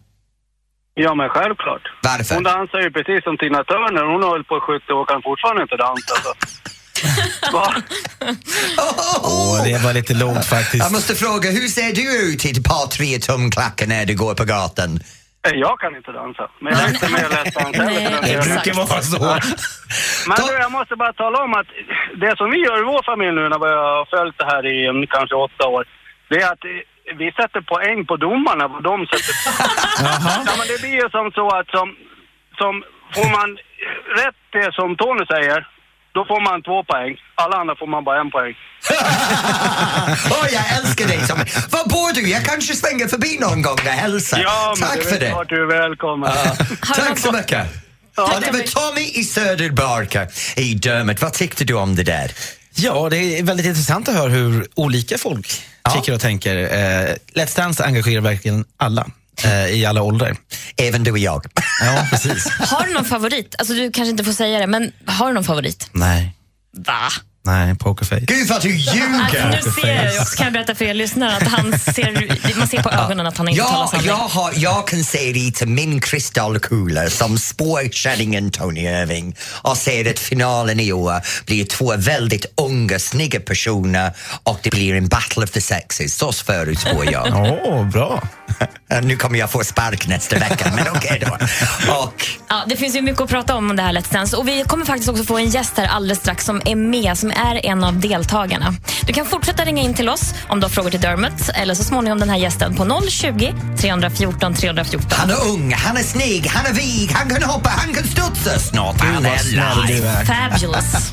Ja, 0.94 1.15
men 1.15 1.29
självklart. 1.29 1.82
Varför? 2.03 2.36
Hon 2.36 2.44
dansar 2.44 2.79
ju 2.79 2.91
precis 2.91 3.24
som 3.24 3.38
Tina 3.38 3.63
Turner. 3.63 4.03
Hon 4.13 4.24
har 4.24 4.29
hållit 4.29 4.48
på 4.48 4.58
i 4.58 4.60
70 4.60 4.94
år 4.94 5.01
och 5.01 5.10
kan 5.10 5.22
fortfarande 5.22 5.62
inte 5.62 5.77
dansa. 5.77 6.15
Så. 6.24 6.32
Åh, 9.24 9.64
det 9.64 9.84
var 9.86 9.94
lite 9.94 10.14
lågt 10.14 10.46
faktiskt. 10.56 10.84
Jag 10.84 10.92
måste 10.92 11.16
fråga, 11.16 11.50
hur 11.52 11.68
ser 11.68 11.94
du 12.00 12.04
ut 12.34 12.46
i 12.46 12.50
ett 12.52 12.64
par 12.64 12.88
tre 12.98 13.18
tumklackar 13.20 13.88
när 13.88 14.06
du 14.06 14.16
går 14.16 14.34
på 14.36 14.44
gatan? 14.46 15.00
Eh, 15.48 15.52
Jag 15.66 15.80
kan 15.80 15.96
inte 15.96 16.12
dansa, 16.12 16.46
men 16.62 16.74
jag 16.74 16.82
är 16.84 16.90
inte 16.90 17.10
med 17.10 17.26
och 17.26 17.34
heller. 17.34 18.22
Det 18.28 18.38
brukar 18.50 18.74
vara 18.74 19.02
så. 19.02 19.20
Men 20.28 20.38
du, 20.48 20.54
jag 20.66 20.72
måste 20.72 20.96
bara 20.96 21.14
tala 21.14 21.38
om 21.44 21.54
att 21.54 21.68
det 22.22 22.38
som 22.38 22.48
vi 22.54 22.58
gör 22.66 22.78
i 22.84 22.86
vår 22.94 23.04
familj 23.12 23.32
nu 23.40 23.44
när 23.54 23.60
vi 23.66 23.72
har 23.84 24.06
följt 24.16 24.38
det 24.42 24.46
här 24.54 24.64
i 24.76 25.08
kanske 25.16 25.36
åtta 25.36 25.64
år, 25.76 25.84
det 26.30 26.38
är 26.44 26.48
att 26.54 26.64
eh, 26.66 27.18
vi 27.22 27.28
sätter 27.40 27.62
poäng 27.74 28.00
på 28.10 28.16
domarna, 28.26 28.68
vad 28.68 28.84
de 28.90 28.98
sätter. 29.12 29.36
ja, 30.48 30.54
men 30.60 30.68
det 30.72 30.78
blir 30.82 30.96
ju 31.04 31.08
som 31.16 31.26
så 31.40 31.46
att 31.60 31.70
som, 31.78 31.88
som 32.62 32.74
får 33.16 33.30
man 33.38 33.50
rätt 34.22 34.40
det 34.58 34.70
som 34.80 34.90
Tony 35.02 35.26
säger, 35.34 35.60
då 36.15 36.22
får 36.25 36.41
man 36.50 36.57
två 36.69 36.77
poäng. 36.91 37.12
Alla 37.43 37.55
andra 37.62 37.75
får 37.81 37.88
man 37.95 38.03
bara 38.03 38.19
en 38.22 38.31
poäng. 38.31 38.53
Åh, 40.36 40.45
jag 40.57 40.65
älskar 40.77 41.07
dig 41.07 41.19
Tommy. 41.27 41.43
Var 41.75 41.89
bor 41.89 42.13
du? 42.13 42.29
Jag 42.29 42.45
kanske 42.45 42.75
svänger 42.75 43.07
förbi 43.07 43.38
någon 43.39 43.62
gång 43.62 43.74
och 43.74 43.79
hälsar. 44.03 44.39
Ja, 44.39 44.74
men 44.79 44.89
Tack 44.89 44.98
du 45.03 45.10
för 45.10 45.19
det. 45.19 45.31
vart 45.34 45.50
du 45.50 45.62
är 45.63 45.67
välkommen. 45.79 46.31
Tack 46.95 47.19
så 47.19 47.31
mycket. 47.31 47.67
Ja, 48.17 48.39
det 48.45 48.51
var 48.51 48.60
Tommy 48.60 49.01
i 49.01 49.24
Söderbarka 49.24 50.27
i 50.55 50.74
Dermot. 50.74 51.22
Vad 51.22 51.34
tyckte 51.34 51.63
du 51.63 51.74
om 51.74 51.95
det 51.95 52.03
där? 52.03 52.31
Ja, 52.75 53.10
det 53.10 53.17
är 53.17 53.43
väldigt 53.43 53.65
intressant 53.65 54.10
att 54.10 54.15
höra 54.15 54.29
hur 54.29 54.67
olika 54.75 55.17
folk 55.17 55.48
tycker 55.95 56.13
och 56.13 56.22
tänker. 56.22 56.55
Eh, 56.57 57.15
Let's 57.34 57.55
Dance 57.57 57.86
engagerar 57.86 58.22
verkligen 58.22 58.65
alla. 58.77 59.07
Eh, 59.44 59.65
I 59.65 59.86
alla 59.86 60.01
åldrar. 60.01 60.36
Även 60.77 61.04
du 61.04 61.12
och 61.12 61.18
jag. 61.20 61.46
Ja, 61.82 62.08
precis. 62.10 62.48
Har 62.60 62.88
du 62.88 62.94
någon 62.94 63.06
favorit? 63.06 63.56
Alltså, 63.58 63.74
du 63.74 63.92
kanske 63.92 64.10
inte 64.10 64.24
får 64.24 64.32
säga 64.34 64.60
det, 64.60 64.68
men 64.68 64.92
har 65.06 65.27
du 65.27 65.34
någon 65.34 65.44
favorit? 65.44 65.89
Nej, 65.92 66.36
Va? 66.77 67.00
nej, 67.46 67.75
pokerface. 67.75 68.22
Gud 68.25 68.48
vad 68.48 68.62
du 68.62 68.74
Alltså, 68.75 68.96
ljuger! 68.96 69.62
nu 69.65 69.72
ser 69.82 70.06
jag 70.15 70.27
kan 70.27 70.44
jag 70.46 70.54
berätta 70.54 70.75
för 70.75 70.86
er 70.86 70.94
lyssnare, 70.94 71.36
att 71.38 71.48
han 71.48 71.80
ser, 71.80 72.58
man 72.60 72.68
ser 72.68 72.82
på 72.84 72.89
ögonen 72.89 73.27
att 73.27 73.38
han 73.38 73.48
inte 73.50 73.63
talar 73.63 73.80
Ja, 73.80 73.88
sanning. 73.92 74.08
jag, 74.08 74.15
har, 74.15 74.51
jag 74.56 74.88
kan 74.88 75.04
se 75.04 75.32
det 75.34 75.51
till 75.51 75.68
min 75.68 76.01
kristallkula 76.01 77.10
som 77.10 77.38
spår 77.38 77.89
kärringen 77.92 78.51
Tony 78.51 78.82
Irving 78.82 79.36
och 79.62 79.77
ser 79.77 80.10
att 80.12 80.20
finalen 80.20 80.80
i 80.80 80.92
år 80.94 81.22
blir 81.46 81.65
två 81.65 81.96
väldigt 81.98 82.46
unga, 82.58 83.00
snygga 83.00 83.39
personer 83.39 84.12
och 84.44 84.60
det 84.63 84.70
blir 84.70 84.96
en 84.96 85.08
battle 85.08 85.44
of 85.44 85.51
the 85.51 85.62
sexes. 85.62 86.15
Så 86.18 86.32
förutspår 86.34 87.12
jag. 87.12 87.27
Åh, 87.65 87.89
bra. 87.89 88.24
Nu 89.04 89.16
kommer 89.18 89.40
jag 89.40 89.52
få 89.52 89.64
spark 89.64 90.08
nästa 90.08 90.40
vecka, 90.40 90.72
men 90.75 90.86
okej 90.96 91.24
då. 91.25 91.34
Och 91.94 92.28
Ja, 92.50 92.64
det 92.68 92.75
finns 92.75 92.96
ju 92.96 93.02
mycket 93.02 93.22
att 93.22 93.30
prata 93.30 93.56
om 93.56 93.75
det 93.75 93.82
här 93.82 93.94
Let's 93.94 94.14
Dance 94.14 94.38
och 94.38 94.48
vi 94.48 94.64
kommer 94.68 94.86
faktiskt 94.86 95.10
också 95.10 95.24
få 95.24 95.38
en 95.38 95.50
gäst 95.50 95.78
här 95.78 95.88
alldeles 95.88 96.20
strax 96.20 96.46
som 96.46 96.62
är 96.66 96.75
med, 96.75 97.18
som 97.18 97.32
är 97.32 97.66
en 97.66 97.84
av 97.84 98.00
deltagarna. 98.00 98.74
Du 99.08 99.14
kan 99.14 99.25
fortsätta 99.25 99.66
ringa 99.66 99.82
in 99.82 99.94
till 99.94 100.10
oss 100.10 100.34
om 100.48 100.60
du 100.60 100.66
har 100.66 100.70
frågor 100.70 100.90
till 100.90 101.02
Dermot 101.02 101.50
eller 101.54 101.74
så 101.74 101.84
småningom 101.84 102.20
den 102.20 102.30
här 102.30 102.38
gästen 102.38 102.75
på 102.75 103.02
020 103.10 103.54
314 103.78 104.54
314. 104.54 105.12
han 105.12 105.30
är 105.30 105.48
ung, 105.48 105.74
han 105.74 105.98
är 105.98 106.04
snygg, 106.04 106.48
han 106.48 106.66
är 106.66 106.74
vig, 106.74 107.12
han 107.14 107.30
kan 107.30 107.44
hoppa, 107.44 107.70
han 107.70 107.94
kan 107.94 108.04
studsa. 108.04 108.60
Snart 108.60 109.02
han 109.02 109.25
är 109.25 109.88
live. 109.88 110.25
Fabulous. 110.25 111.12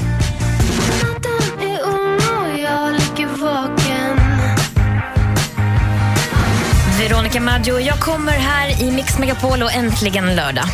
Veronica 7.13 7.41
Maggio, 7.41 7.81
jag 7.81 8.01
kommer 8.01 8.33
här 8.33 8.83
i 8.83 8.91
Mix 8.91 9.19
Megapol 9.19 9.63
och 9.63 9.73
äntligen 9.73 10.37
lördag. 10.37 10.65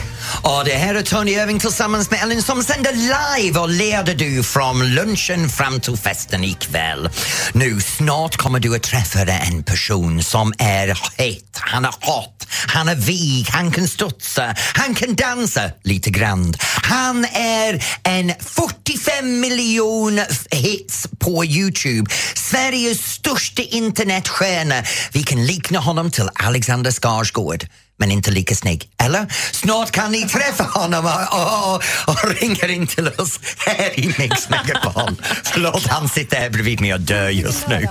Och 0.43 0.65
det 0.65 0.75
här 0.75 0.95
är 0.95 1.03
Tony 1.03 1.33
Irving 1.33 1.61
tillsammans 1.61 2.11
med 2.11 2.23
Ellen 2.23 2.43
som 2.43 2.63
sänder 2.63 2.93
live 2.93 3.61
och 3.61 3.69
leder 3.69 4.15
du 4.15 4.43
från 4.43 4.95
lunchen 4.95 5.49
fram 5.49 5.81
till 5.81 5.97
festen 5.97 6.45
ikväll. 6.45 7.11
Nu 7.53 7.81
snart 7.81 8.37
kommer 8.37 8.61
du 8.61 8.77
att 8.77 8.83
träffa 8.83 9.21
en 9.21 9.63
person 9.63 10.23
som 10.23 10.53
är 10.59 10.87
het, 11.17 11.59
han 11.61 11.85
är 11.85 11.95
hot, 12.01 12.47
han 12.67 12.89
är 12.89 12.95
vig, 12.95 13.47
han 13.51 13.71
kan 13.71 13.89
studsa, 13.89 14.55
han 14.75 14.95
kan 14.95 15.15
dansa 15.15 15.71
lite 15.83 16.11
grann. 16.11 16.55
Han 16.83 17.25
är 17.25 17.85
en 18.03 18.33
45 18.41 19.41
miljoner 19.41 20.27
hits 20.51 21.07
på 21.19 21.45
Youtube. 21.45 22.11
Sveriges 22.35 23.13
största 23.13 23.63
internetstjärna. 23.63 24.83
Vi 25.13 25.23
kan 25.23 25.47
likna 25.47 25.79
honom 25.79 26.11
till 26.11 26.29
Alexander 26.35 26.91
Skarsgård 26.91 27.67
men 27.99 28.11
inte 28.11 28.31
lika 28.31 28.55
snygg. 28.55 28.89
Eller? 29.03 29.27
Snart 29.53 29.91
kan 29.91 30.13
ni 30.13 30.29
träffa 30.29 30.65
honom 30.65 31.05
och, 31.05 31.75
och, 31.75 31.83
och 32.07 32.35
ringa 32.41 32.69
in 32.69 32.87
till 32.87 33.09
oss 33.09 33.41
här 33.67 34.01
i 34.01 34.15
Mix 34.19 34.49
Megapol. 34.49 35.23
Förlåt, 35.45 35.87
han 35.87 36.09
sitter 36.09 36.37
här 36.37 36.51
bredvid 36.51 36.81
mig 36.81 36.95
och 36.95 37.01
dör 37.01 37.29
just 37.29 37.69
nu. 37.69 37.89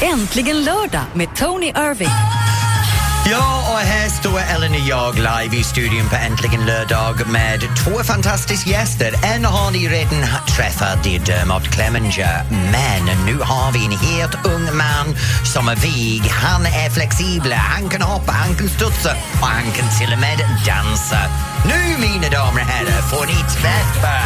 Äntligen 0.00 0.64
lördag 0.64 1.04
med 1.14 1.36
Tony 1.36 1.66
Irving. 1.66 2.08
Ja, 3.26 3.72
och 3.72 3.78
här 3.78 4.08
står 4.08 4.40
Ellen 4.54 4.72
och 4.72 4.78
jag 4.78 5.14
live 5.14 5.56
i 5.56 5.64
studion 5.64 6.08
på 6.08 6.16
Äntligen 6.16 6.66
lördag 6.66 7.28
med 7.28 7.60
två 7.84 8.04
fantastiska 8.04 8.70
gäster. 8.70 9.14
En 9.34 9.44
har 9.44 9.70
ni 9.70 9.88
redan 9.88 10.24
träffat, 10.56 11.04
det 11.04 11.16
är 11.16 11.20
Dermot 11.20 11.68
Clemenger. 11.68 12.44
Men 12.50 13.26
nu 13.26 13.38
har 13.42 13.72
vi 13.72 13.84
en 13.84 13.92
helt 13.92 14.46
ung 14.46 14.76
man 14.76 15.16
som 15.54 15.68
är 15.68 15.76
vig. 15.76 16.22
Han 16.22 16.66
är 16.66 16.90
flexibel, 16.90 17.52
han 17.52 17.88
kan 17.88 18.02
hoppa, 18.02 18.32
han 18.32 18.54
kan 18.54 18.68
studsa 18.68 19.12
och 19.40 19.46
han 19.46 19.72
kan 19.72 19.88
till 19.98 20.12
och 20.12 20.18
med 20.18 20.38
dansa. 20.66 21.20
Nu, 21.68 22.06
mina 22.06 22.28
damer 22.28 22.60
och 22.60 22.68
herrar, 22.72 23.02
får 23.02 23.26
ni 23.26 23.38
träffa 23.60 24.16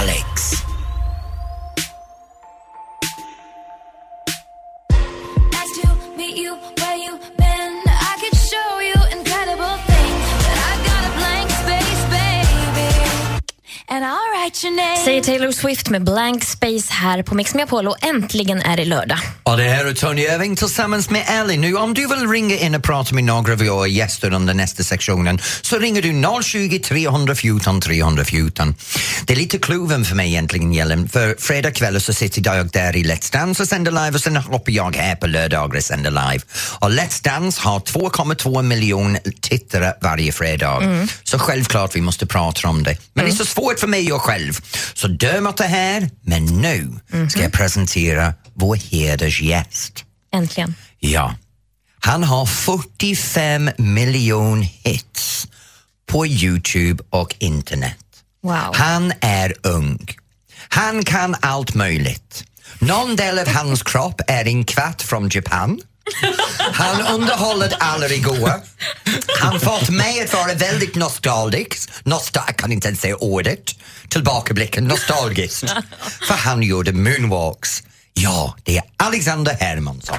Alex. 0.00 0.64
Säger 15.04 15.22
Taylor 15.22 15.52
Swift 15.52 15.90
med 15.90 16.04
Blank 16.04 16.44
Space 16.44 16.92
här 16.92 17.22
på 17.22 17.34
Mix 17.34 17.54
Megapol 17.54 17.88
och 17.88 18.04
äntligen 18.04 18.60
är 18.60 18.76
det 18.76 18.84
lördag. 18.84 19.18
Och 19.42 19.56
det 19.56 19.62
här 19.62 19.84
är 19.84 19.94
Tony 19.94 20.22
Irving 20.22 20.56
tillsammans 20.56 21.10
med 21.10 21.24
Ellie. 21.28 21.56
Nu 21.56 21.76
om 21.76 21.94
du 21.94 22.08
vill 22.08 22.28
ringa 22.28 22.56
in 22.56 22.74
och 22.74 22.82
prata 22.82 23.14
med 23.14 23.24
några 23.24 23.52
av 23.52 23.58
våra 23.58 23.86
gäster 23.86 24.32
under 24.32 24.54
nästa 24.54 24.82
sektionen 24.82 25.38
så 25.62 25.78
ringer 25.78 26.02
du 26.02 26.42
020 26.42 26.78
314 26.78 27.80
314. 27.80 28.74
Det 29.26 29.32
är 29.32 29.36
lite 29.36 29.58
kluven 29.58 30.04
för 30.04 30.16
mig 30.16 30.28
egentligen 30.28 30.74
Ellen, 30.74 31.08
för 31.08 31.36
fredag 31.38 31.70
kväll 31.70 32.00
så 32.00 32.12
sitter 32.12 32.42
jag 32.44 32.70
där 32.70 32.96
i 32.96 33.04
Let's 33.04 33.32
Dance 33.32 33.62
och 33.62 33.68
sänder 33.68 33.90
live 33.90 34.10
och 34.10 34.20
sen 34.20 34.36
hoppar 34.36 34.72
jag 34.72 34.96
här 34.96 35.16
på 35.16 35.26
lördagar 35.26 35.76
och 35.76 35.84
sänder 35.84 36.10
live. 36.10 36.44
Och 36.78 36.90
Let's 36.90 37.24
Dance 37.24 37.60
har 37.62 37.80
2,2 37.80 38.62
miljoner 38.62 39.20
tittare 39.40 39.94
varje 40.02 40.32
fredag. 40.32 41.06
Så 41.22 41.38
självklart 41.38 41.96
vi 41.96 42.00
måste 42.00 42.26
prata 42.26 42.68
om 42.68 42.82
det. 42.82 42.96
Men 43.12 43.24
det 43.24 43.30
är 43.30 43.34
så 43.34 43.44
svårt 43.44 43.80
för 43.80 43.86
mig 43.86 44.12
och 44.12 44.22
själv. 44.22 44.33
Så 44.94 45.08
Dermot 45.08 45.60
är 45.60 45.68
här, 45.68 46.10
men 46.20 46.44
nu 46.44 47.00
ska 47.30 47.42
jag 47.42 47.52
presentera 47.52 48.34
vår 48.54 48.76
hedersgäst. 48.76 50.04
Äntligen. 50.32 50.74
Ja, 50.98 51.34
han 52.00 52.24
har 52.24 52.46
45 52.46 53.70
miljoner 53.78 54.68
hits 54.82 55.48
på 56.06 56.26
Youtube 56.26 57.04
och 57.10 57.34
internet. 57.38 57.96
Wow. 58.42 58.74
Han 58.74 59.12
är 59.20 59.54
ung. 59.62 60.08
Han 60.68 61.04
kan 61.04 61.36
allt 61.40 61.74
möjligt. 61.74 62.44
Någon 62.78 63.16
del 63.16 63.38
av 63.38 63.48
hans 63.48 63.82
kropp 63.82 64.20
är 64.26 64.46
en 64.46 64.64
katt 64.64 65.02
från 65.02 65.28
Japan. 65.32 65.80
Han 66.72 67.06
underhåller 67.06 67.72
alla 67.80 68.08
igår. 68.08 68.52
Han 69.40 69.60
fått 69.60 69.90
mig 69.90 70.24
att 70.24 70.34
vara 70.34 70.54
väldigt 70.54 70.94
nostalgisk. 70.94 71.90
Nostal 72.02 72.42
jag 72.46 72.56
kan 72.56 72.72
inte 72.72 72.88
ens 72.88 73.00
säga 73.00 73.16
ordet. 73.16 73.60
Tillbakablicken, 74.08 74.84
nostalgiskt. 74.84 75.64
För 76.28 76.34
han 76.34 76.62
gjorde 76.62 76.92
moonwalks. 76.92 77.82
Ja, 78.14 78.56
det 78.62 78.76
är 78.76 78.82
Alexander 78.96 79.56
Hermansson. 79.60 80.18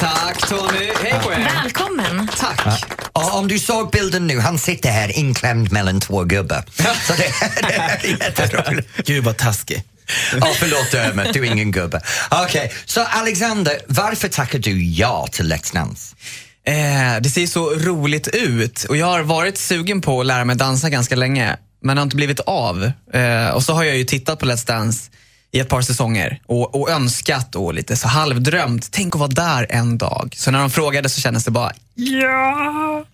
Tack 0.00 0.48
Tony, 0.48 0.90
hej 1.02 1.20
på 1.24 1.32
er! 1.32 1.50
Välkommen. 1.62 2.28
Tack! 2.38 2.84
Och 3.12 3.34
om 3.34 3.48
du 3.48 3.58
såg 3.58 3.90
bilden 3.90 4.26
nu, 4.26 4.40
han 4.40 4.58
sitter 4.58 4.90
här 4.90 5.18
inklämd 5.18 5.72
mellan 5.72 6.00
två 6.00 6.24
gubbar. 6.24 6.64
Så 7.06 7.12
det, 7.12 7.32
det 7.68 7.74
är 7.74 8.06
jätteroligt. 8.06 8.88
Gud 9.06 9.24
vad 9.24 9.36
taskig. 9.36 9.82
Ja, 10.40 10.52
förlåt 10.58 10.90
Dermot, 10.92 11.32
du 11.32 11.46
är 11.46 11.52
ingen 11.52 11.70
gubbe. 11.72 12.00
Okej, 12.30 12.72
så 12.84 13.00
Alexander, 13.04 13.78
varför 13.86 14.28
tackar 14.28 14.58
du 14.58 14.84
ja 14.84 15.26
till 15.32 15.52
Let's 15.52 15.74
Dance? 15.74 16.16
Eh, 16.66 17.20
det 17.20 17.30
ser 17.30 17.46
så 17.46 17.70
roligt 17.70 18.28
ut 18.28 18.84
och 18.84 18.96
jag 18.96 19.06
har 19.06 19.22
varit 19.22 19.58
sugen 19.58 20.00
på 20.00 20.20
att 20.20 20.26
lära 20.26 20.44
mig 20.44 20.56
dansa 20.56 20.90
ganska 20.90 21.16
länge 21.16 21.56
men 21.82 21.96
har 21.96 22.02
inte 22.02 22.16
blivit 22.16 22.40
av. 22.40 22.92
Eh, 23.12 23.48
och 23.48 23.62
så 23.62 23.72
har 23.72 23.84
jag 23.84 23.96
ju 23.96 24.04
tittat 24.04 24.38
på 24.38 24.46
Let's 24.46 24.66
Dance 24.66 25.10
i 25.52 25.60
ett 25.60 25.68
par 25.68 25.82
säsonger 25.82 26.40
och, 26.46 26.74
och 26.74 26.90
önskat 26.90 27.56
och 27.56 27.74
lite 27.74 27.96
så 27.96 28.08
halvdrömt, 28.08 28.88
tänk 28.92 29.14
att 29.14 29.18
vara 29.18 29.30
där 29.30 29.66
en 29.70 29.98
dag. 29.98 30.34
Så 30.36 30.50
när 30.50 30.58
de 30.58 30.70
frågade 30.70 31.08
så 31.08 31.20
kändes 31.20 31.44
det 31.44 31.50
bara, 31.50 31.72
ja! 31.94 33.04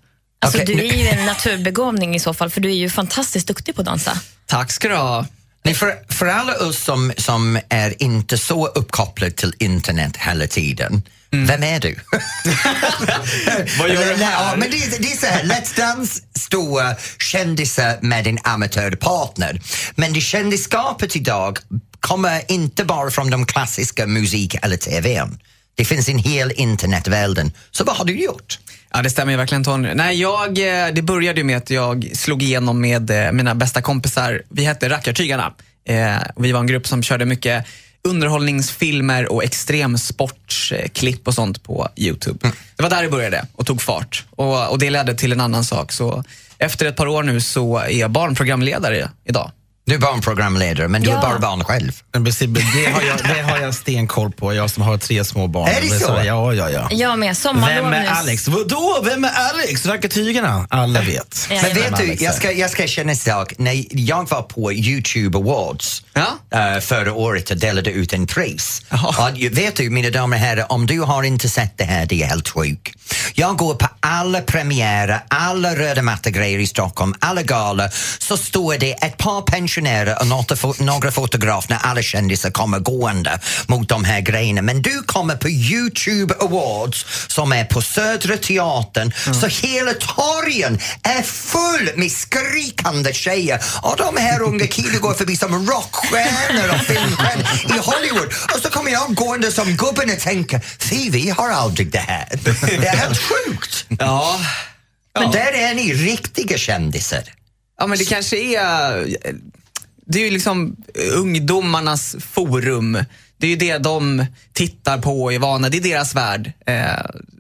Alltså, 0.43 0.63
Okej, 0.63 0.75
du 0.77 0.87
är 0.87 0.95
ju 0.95 1.09
en 1.09 1.27
naturbegåvning 1.27 2.15
i 2.15 2.21
så 2.21 2.35
fall, 2.35 2.51
för 2.51 2.61
du 2.61 2.71
är 2.71 2.75
ju 2.75 2.91
fantastiskt 2.91 3.47
duktig 3.47 3.75
på 3.75 3.81
att 3.81 3.87
dansa. 3.87 4.21
Tack 4.47 4.73
ska 4.73 4.89
du 4.89 4.97
ha. 4.97 5.27
Nej, 5.63 5.75
för, 5.75 5.95
för 6.09 6.27
alla 6.27 6.57
oss 6.59 6.79
som, 6.79 7.13
som 7.17 7.61
är 7.69 8.03
inte 8.03 8.39
så 8.39 8.67
uppkopplade 8.67 9.33
till 9.33 9.55
internet 9.59 10.17
hela 10.17 10.47
tiden, 10.47 11.03
vem 11.33 11.63
är 11.63 11.81
du? 11.81 11.97
Vad 13.79 13.89
gör 13.89 14.17
du 14.17 14.25
här? 14.25 14.33
ja, 14.33 14.55
men 14.57 14.71
det, 14.71 15.03
det 15.03 15.13
är 15.13 15.17
så 15.17 15.27
här, 15.27 15.43
Let's 15.45 15.77
Dance 15.77 16.23
stora 16.39 16.97
kändisar 17.19 17.99
med 18.03 18.27
en 18.27 18.39
amatörpartner. 18.45 19.61
Men 19.95 20.13
det 20.13 20.21
kändisskapet 20.21 21.17
idag 21.17 21.59
kommer 22.01 22.53
inte 22.53 22.85
bara 22.85 23.11
från 23.11 23.31
de 23.31 23.47
klassiska 23.47 24.07
musik 24.07 24.57
eller 24.63 24.77
TVn. 24.77 25.39
Det 25.75 25.85
finns 25.85 26.09
en 26.09 26.19
hel 26.19 26.53
internetvärlden. 26.53 27.53
Så 27.71 27.85
vad 27.85 27.97
har 27.97 28.05
du 28.05 28.23
gjort? 28.23 28.59
Ja, 28.93 29.03
det 29.03 29.11
stämmer 29.11 29.33
ju 29.33 29.37
verkligen 29.37 29.65
Tony. 29.65 29.95
Nej, 29.95 30.21
jag, 30.21 30.49
eh, 30.59 30.93
det 30.93 31.03
började 31.03 31.41
ju 31.41 31.45
med 31.45 31.57
att 31.57 31.71
jag 31.71 32.11
slog 32.15 32.43
igenom 32.43 32.81
med 32.81 33.11
eh, 33.11 33.33
mina 33.33 33.55
bästa 33.55 33.83
kompisar. 33.83 34.43
Vi 34.49 34.65
hette 34.65 34.89
Rackartygarna. 34.89 35.53
Eh, 35.89 36.17
vi 36.37 36.53
var 36.53 36.61
en 36.61 36.67
grupp 36.67 36.87
som 36.87 37.03
körde 37.03 37.25
mycket 37.25 37.67
underhållningsfilmer 38.09 39.33
och 39.33 39.45
extremsportsklipp 39.45 41.29
och 41.29 41.35
sånt 41.35 41.63
på 41.63 41.89
Youtube. 41.97 42.53
Det 42.77 42.83
var 42.83 42.91
där 42.91 43.03
det 43.03 43.09
började 43.09 43.47
och 43.57 43.67
tog 43.67 43.83
fart. 43.83 44.25
Och, 44.31 44.71
och 44.71 44.79
det 44.79 44.91
ledde 44.91 45.15
till 45.15 45.33
en 45.33 45.41
annan 45.41 45.65
sak. 45.65 45.93
Så 45.93 46.25
efter 46.59 46.87
ett 46.87 46.97
par 46.97 47.07
år 47.07 47.23
nu 47.23 47.41
så 47.41 47.79
är 47.79 47.99
jag 47.99 48.11
barnprogramledare 48.11 49.09
idag. 49.25 49.51
Du 49.91 49.95
är 49.95 49.99
barnprogramledare, 49.99 50.89
men 50.89 51.03
du 51.03 51.11
Ja. 51.11 51.17
är 51.19 51.23
bara 51.23 51.39
barn 51.39 51.65
själv. 51.65 51.93
Det 52.13 52.19
har, 52.19 53.03
jag, 53.03 53.19
det 53.35 53.43
har 53.43 53.59
jag 53.59 53.75
stenkoll 53.75 54.33
på, 54.33 54.55
jag 54.55 54.71
som 54.71 54.83
har 54.83 54.99
tre 54.99 55.25
små 55.25 55.47
barn. 55.47 55.69
Är 55.69 55.81
det 55.81 55.89
så? 56.01 56.21
Ja, 56.25 56.55
ja, 56.55 56.71
ja. 56.71 56.89
Jag 56.91 57.19
med. 57.19 57.37
Sommarlov 57.37 57.85
Vem 57.85 57.93
är 57.93 58.01
nu. 58.03 58.07
Alex? 58.09 58.49
Vadå? 58.49 59.01
Vem 59.05 59.25
är 59.25 59.31
Alex? 59.35 59.87
Rackartygarna? 59.87 60.67
Alla 60.71 61.01
vet. 61.01 61.47
Ja, 61.51 61.59
Men 61.63 61.71
ja. 61.77 61.83
vet 61.91 61.97
du, 62.19 62.25
jag 62.25 62.35
ska, 62.35 62.53
jag 62.53 62.71
ska 62.71 62.87
känna 62.87 63.11
en 63.11 63.17
sak. 63.17 63.53
När 63.59 63.85
jag 63.91 64.29
var 64.31 64.43
på 64.43 64.73
Youtube 64.73 65.39
Awards 65.39 66.03
eh, 66.55 66.81
förra 66.81 67.13
året 67.13 67.51
och 67.51 67.57
delade 67.57 67.91
ut 67.91 68.13
en 68.13 68.27
pris. 68.27 68.83
Vet 69.51 69.77
du, 69.77 69.91
mina 69.91 70.11
damer 70.11 70.37
och 70.37 70.43
herrar, 70.43 70.73
om 70.73 70.87
du 70.87 71.01
har 71.01 71.23
inte 71.23 71.49
sett 71.49 71.79
det 71.79 71.85
här, 71.85 72.07
det 72.07 72.23
är 72.23 72.27
helt 72.27 72.49
sjukt. 72.49 72.97
Jag 73.35 73.57
går 73.57 73.75
på 73.75 73.89
alla 74.01 74.41
premiärer, 74.41 75.21
alla 75.29 75.75
röda 75.77 76.03
matta-grejer 76.03 76.59
i 76.59 76.67
Stockholm, 76.67 77.15
alla 77.19 77.43
galor, 77.43 77.89
så 78.19 78.37
står 78.37 78.79
det 78.79 78.93
ett 78.93 79.17
par 79.17 79.43
pensionärer 79.43 79.80
och 80.21 80.27
några, 80.27 80.55
fo- 80.57 80.83
några 80.83 81.11
fotografer 81.11 81.71
när 81.71 81.79
alla 81.79 82.03
kändisar 82.03 82.51
kommer 82.51 82.79
gående 82.79 83.39
mot 83.67 83.89
de 83.89 84.05
här 84.05 84.21
grejerna. 84.21 84.63
Men 84.63 84.83
du 84.83 85.03
kommer 85.03 85.37
på 85.37 85.49
Youtube 85.49 86.35
Awards 86.41 87.07
som 87.29 87.53
är 87.53 87.65
på 87.65 87.83
Södra 87.83 88.37
Teatern, 88.37 89.13
så 89.41 89.47
hela 89.47 89.93
torgen 89.93 90.79
är 91.03 91.23
full 91.23 91.91
med 91.97 92.11
skrikande 92.13 93.13
tjejer 93.13 93.61
och 93.83 93.97
de 93.97 94.17
här 94.17 94.43
unga 94.43 94.67
killarna 94.71 94.99
går 94.99 95.15
förbi 95.15 95.37
som 95.37 95.67
rockstjärnor 95.71 96.69
och 96.75 96.81
filmstjärnor 96.87 97.47
i 97.77 97.79
Hollywood 97.79 98.33
och 98.55 98.61
så 98.63 98.71
kommer 98.71 98.91
jag 98.91 99.15
gående 99.15 99.53
som 99.53 99.77
gubben 99.77 100.11
och 100.11 100.19
tänker, 100.19 100.61
fy 100.79 101.11
vi 101.11 101.31
har 101.31 101.51
aldrig 101.51 101.93
det 101.93 101.99
här. 101.99 102.29
Det 102.79 102.87
är 102.87 102.97
helt 102.97 103.19
sjukt. 103.19 103.87
Ja. 103.99 104.41
Men 105.21 105.31
där 105.31 105.53
är 105.53 105.75
ni 105.75 105.95
riktiga 105.95 106.59
kändisar. 106.59 107.23
Ja, 107.79 107.87
men 107.87 107.99
det 107.99 108.05
kanske 108.05 108.37
är... 108.37 109.07
Det 110.11 110.19
är 110.19 110.25
ju 110.25 110.31
liksom 110.31 110.77
ungdomarnas 111.15 112.17
forum. 112.21 113.05
Det 113.39 113.47
är 113.47 113.51
ju 113.51 113.57
det 113.57 113.79
de 113.79 114.27
tittar 114.53 114.99
på 114.99 115.23
och 115.23 115.33
är 115.33 115.39
vana. 115.39 115.69
Det 115.69 115.77
är 115.77 115.81
deras 115.81 116.15
värld. 116.15 116.53
Eh, 116.67 116.75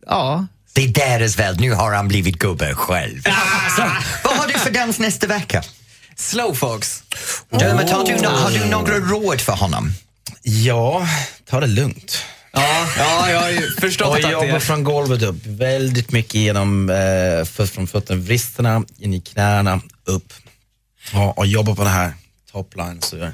ja. 0.06 0.46
Det 0.72 0.84
är 0.84 0.88
deras 0.88 1.38
värld, 1.38 1.60
nu 1.60 1.72
har 1.72 1.92
han 1.92 2.08
blivit 2.08 2.38
gubbe 2.38 2.74
själv. 2.74 3.22
Så, 3.76 3.82
vad 4.24 4.36
har 4.36 4.48
du 4.48 4.58
för 4.58 4.70
dans 4.70 4.98
nästa 4.98 5.26
vecka? 5.26 5.62
Slowfox. 6.16 7.02
Dermot, 7.50 7.90
har, 7.90 8.04
du, 8.04 8.26
har 8.26 8.50
du 8.50 8.64
några 8.64 8.94
råd 8.94 9.40
för 9.40 9.52
honom? 9.52 9.92
Ja, 10.42 11.06
ta 11.50 11.60
det 11.60 11.66
lugnt. 11.66 12.24
Ja, 12.52 12.86
ja, 12.98 13.30
jag 13.30 13.40
har 13.40 13.50
ju 13.50 13.70
förstått 13.80 14.08
Och 14.08 14.16
att 14.16 14.22
det 14.22 14.30
jobba 14.30 14.60
från 14.60 14.84
golvet 14.84 15.22
upp. 15.22 15.46
Väldigt 15.46 16.12
mycket 16.12 16.34
genom, 16.34 16.90
eh, 16.90 17.44
först 17.44 17.74
från 17.74 17.86
fötterna, 17.86 18.20
vristerna, 18.20 18.82
in 18.98 19.14
i 19.14 19.20
knäna, 19.20 19.80
upp. 20.04 20.32
Ja, 21.12 21.32
och 21.36 21.46
jobba 21.46 21.74
på 21.74 21.84
det 21.84 21.90
här 21.90 22.12
topline. 22.52 23.02
Så 23.02 23.16
jag- 23.16 23.32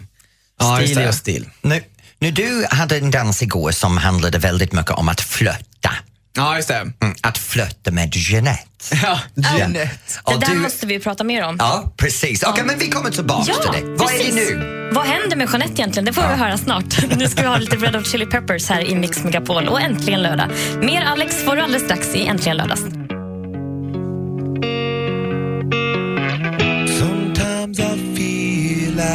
Ja, 0.59 0.77
stil 0.83 0.97
det. 0.97 1.03
är 1.03 1.13
stil. 1.13 1.49
Nu, 1.63 1.83
nu, 2.19 2.31
du 2.31 2.67
hade 2.71 2.97
en 2.97 3.11
dans 3.11 3.43
igår 3.43 3.71
som 3.71 3.97
handlade 3.99 4.39
väldigt 4.39 4.73
mycket 4.73 4.91
om 4.93 5.09
att 5.09 5.21
flörta. 5.21 5.93
Ja, 6.37 6.57
just 6.57 6.69
det. 6.69 6.75
Mm, 6.75 7.15
att 7.23 7.39
flörta 7.39 7.91
med 7.91 8.17
Jeanette. 8.17 8.63
Ja, 9.03 9.19
Jeanette. 9.35 9.89
Det 10.27 10.35
Och 10.35 10.41
där 10.41 10.49
du- 10.49 10.55
måste 10.55 10.87
vi 10.87 10.99
prata 10.99 11.25
mer 11.25 11.45
om. 11.45 11.57
Ja, 11.59 11.93
precis. 11.97 12.43
Okej, 12.43 12.65
men 12.65 12.79
vi 12.79 12.89
kommer 12.91 13.11
tillbaka 13.11 13.53
Ja, 13.57 13.73
till 13.73 13.83
det. 13.83 13.89
Vad 13.91 14.13
är 14.13 14.19
det 14.19 14.25
precis. 14.25 14.35
nu? 14.51 14.91
Vad 14.95 15.07
händer 15.07 15.37
med 15.37 15.49
Jeanette 15.51 15.73
egentligen? 15.73 16.05
Det 16.05 16.13
får 16.13 16.29
vi 16.29 16.35
höra 16.35 16.59
snart. 16.59 17.17
Nu 17.17 17.29
ska 17.29 17.41
vi 17.43 17.49
ha 17.49 17.57
lite 17.57 17.77
Red 17.77 17.95
Hot 17.97 18.07
Chili 18.11 18.27
Peppers 18.27 18.69
här 18.69 18.81
i 18.81 18.95
Mix 18.95 19.25
Megapol 19.25 19.69
och 19.69 19.81
äntligen 19.81 20.23
lördag. 20.23 20.49
Mer 20.83 21.03
Alex 21.05 21.45
får 21.45 21.57
du 21.57 21.63
alldeles 21.63 21.85
strax 21.85 22.15
i 22.15 22.27
Äntligen 22.27 22.57
lördags. 22.57 22.81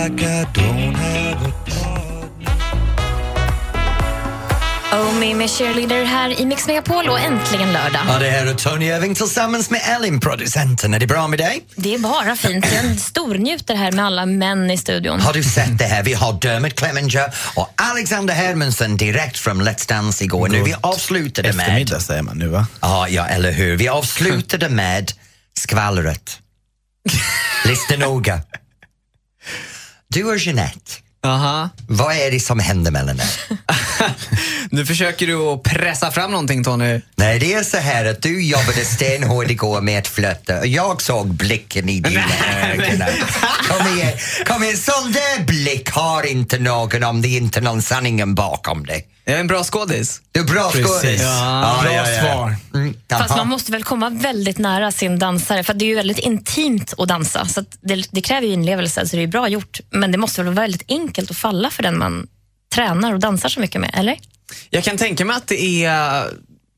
Like 0.03 0.23
I 0.23 0.45
don't 0.53 0.95
have 0.95 1.47
a 1.47 1.51
Oh 4.93 5.15
Me 5.19 5.35
med 5.35 5.49
Cheerleader 5.49 6.05
här 6.05 6.41
i 6.41 6.45
Mix 6.45 6.67
Megapol 6.67 7.09
och 7.09 7.19
äntligen 7.19 7.73
lördag. 7.73 8.01
Ja, 8.07 8.19
det 8.19 8.29
här 8.29 8.45
är 8.45 8.53
Tony 8.53 8.85
Irving 8.85 9.15
tillsammans 9.15 9.69
med 9.69 9.81
Ellen, 9.83 10.19
producenten. 10.19 10.93
Är 10.93 10.99
det 10.99 11.07
bra 11.07 11.27
med 11.27 11.39
dig? 11.39 11.65
Det 11.75 11.93
är 11.93 11.99
bara 11.99 12.35
fint. 12.35 12.65
Jag 12.73 12.99
stornjuter 12.99 13.75
här 13.75 13.91
med 13.91 14.05
alla 14.05 14.25
män 14.25 14.71
i 14.71 14.77
studion. 14.77 15.19
Har 15.19 15.33
du 15.33 15.43
sett 15.43 15.77
det 15.77 15.85
här? 15.85 16.03
Vi 16.03 16.13
har 16.13 16.33
Dermot 16.33 16.75
Clemenger 16.75 17.33
och 17.55 17.69
Alexander 17.75 18.33
Hermansson 18.33 18.97
direkt 18.97 19.37
från 19.37 19.61
Let's 19.61 19.89
Dance 19.89 20.23
igår. 20.23 20.47
Nu, 20.47 20.63
vi 20.63 20.75
avslutade 20.81 21.53
med... 21.53 21.59
Eftermiddag 21.59 21.99
säger 21.99 22.21
man 22.21 22.37
nu 22.37 22.47
va? 22.47 22.67
Ja, 22.81 23.07
ja, 23.07 23.27
eller 23.27 23.51
hur. 23.51 23.77
Vi 23.77 23.87
avslutade 23.87 24.69
med 24.69 25.11
skvallret. 25.57 26.39
Lyssna 27.65 27.97
noga. 27.97 28.41
Du 30.13 30.24
och 30.24 30.38
Jeanette, 30.38 30.91
Aha. 31.26 31.69
vad 31.88 32.15
är 32.15 32.32
det 32.32 32.39
som 32.39 32.60
händer 32.60 32.91
mellan 32.91 33.19
er? 33.19 33.26
Nu 34.69 34.86
försöker 34.86 35.28
du 35.28 35.36
att 35.36 35.63
pressa 35.63 36.12
fram 36.12 36.32
någonting 36.32 36.63
Tony. 36.63 37.02
Nej, 37.15 37.39
det 37.39 37.54
är 37.54 37.63
så 37.63 37.78
här 37.78 38.06
att 38.06 38.21
du 38.21 38.43
jobbade 38.45 38.86
stenhårt 38.86 39.50
igår 39.50 39.82
med 39.82 40.00
att 40.00 40.08
flirta 40.08 40.60
och 40.60 40.67
jag 40.67 41.02
såg 41.02 41.28
blicken 41.34 41.89
i 41.89 42.00
dina 42.00 42.24
ögon. 42.63 43.08
Kom 43.67 43.97
igen, 43.97 44.17
kom 44.47 44.63
igen. 44.63 44.78
Sån 44.78 45.12
där 45.12 45.43
blick 45.45 45.89
har 45.89 46.24
inte 46.24 46.60
någon 46.60 47.04
om 47.04 47.21
det 47.21 47.28
inte 47.28 47.60
är 47.60 47.63
någon 47.63 47.82
sanningen 47.82 48.36
bakom 48.36 48.86
det. 48.86 49.02
Jag 49.25 49.36
är 49.36 49.39
en 49.39 49.47
bra 49.47 49.63
skådis. 49.63 50.21
Du 50.31 50.39
är 50.39 50.43
bra 50.43 50.71
Precis. 50.71 50.88
skådis. 50.88 51.21
Ja, 51.21 51.79
bra 51.84 52.05
svar. 52.05 52.55
Mm, 52.73 52.93
Fast 53.10 53.36
man 53.36 53.47
måste 53.47 53.71
väl 53.71 53.84
komma 53.84 54.10
väldigt 54.10 54.57
nära 54.57 54.91
sin 54.91 55.19
dansare 55.19 55.63
för 55.63 55.73
det 55.73 55.86
är 55.86 55.88
ju 55.88 55.95
väldigt 55.95 56.19
intimt 56.19 56.93
att 56.97 57.07
dansa. 57.07 57.45
Så 57.45 57.60
att 57.60 57.77
det, 57.81 58.07
det 58.12 58.21
kräver 58.21 58.47
ju 58.47 58.53
inlevelse, 58.53 59.07
så 59.07 59.15
det 59.15 59.23
är 59.23 59.27
bra 59.27 59.47
gjort. 59.47 59.79
Men 59.89 60.12
det 60.12 60.17
måste 60.17 60.43
väl 60.43 60.53
vara 60.53 60.63
väldigt 60.63 60.84
enkelt 60.88 61.31
att 61.31 61.38
falla 61.38 61.69
för 61.69 61.84
den 61.84 61.97
man 61.97 62.27
tränar 62.75 63.13
och 63.13 63.19
dansar 63.19 63.49
så 63.49 63.60
mycket 63.60 63.81
med, 63.81 63.91
eller? 63.93 64.19
Jag 64.69 64.84
kan 64.84 64.97
tänka 64.97 65.25
mig 65.25 65.36
att 65.36 65.47
det 65.47 65.86
är, 65.86 66.27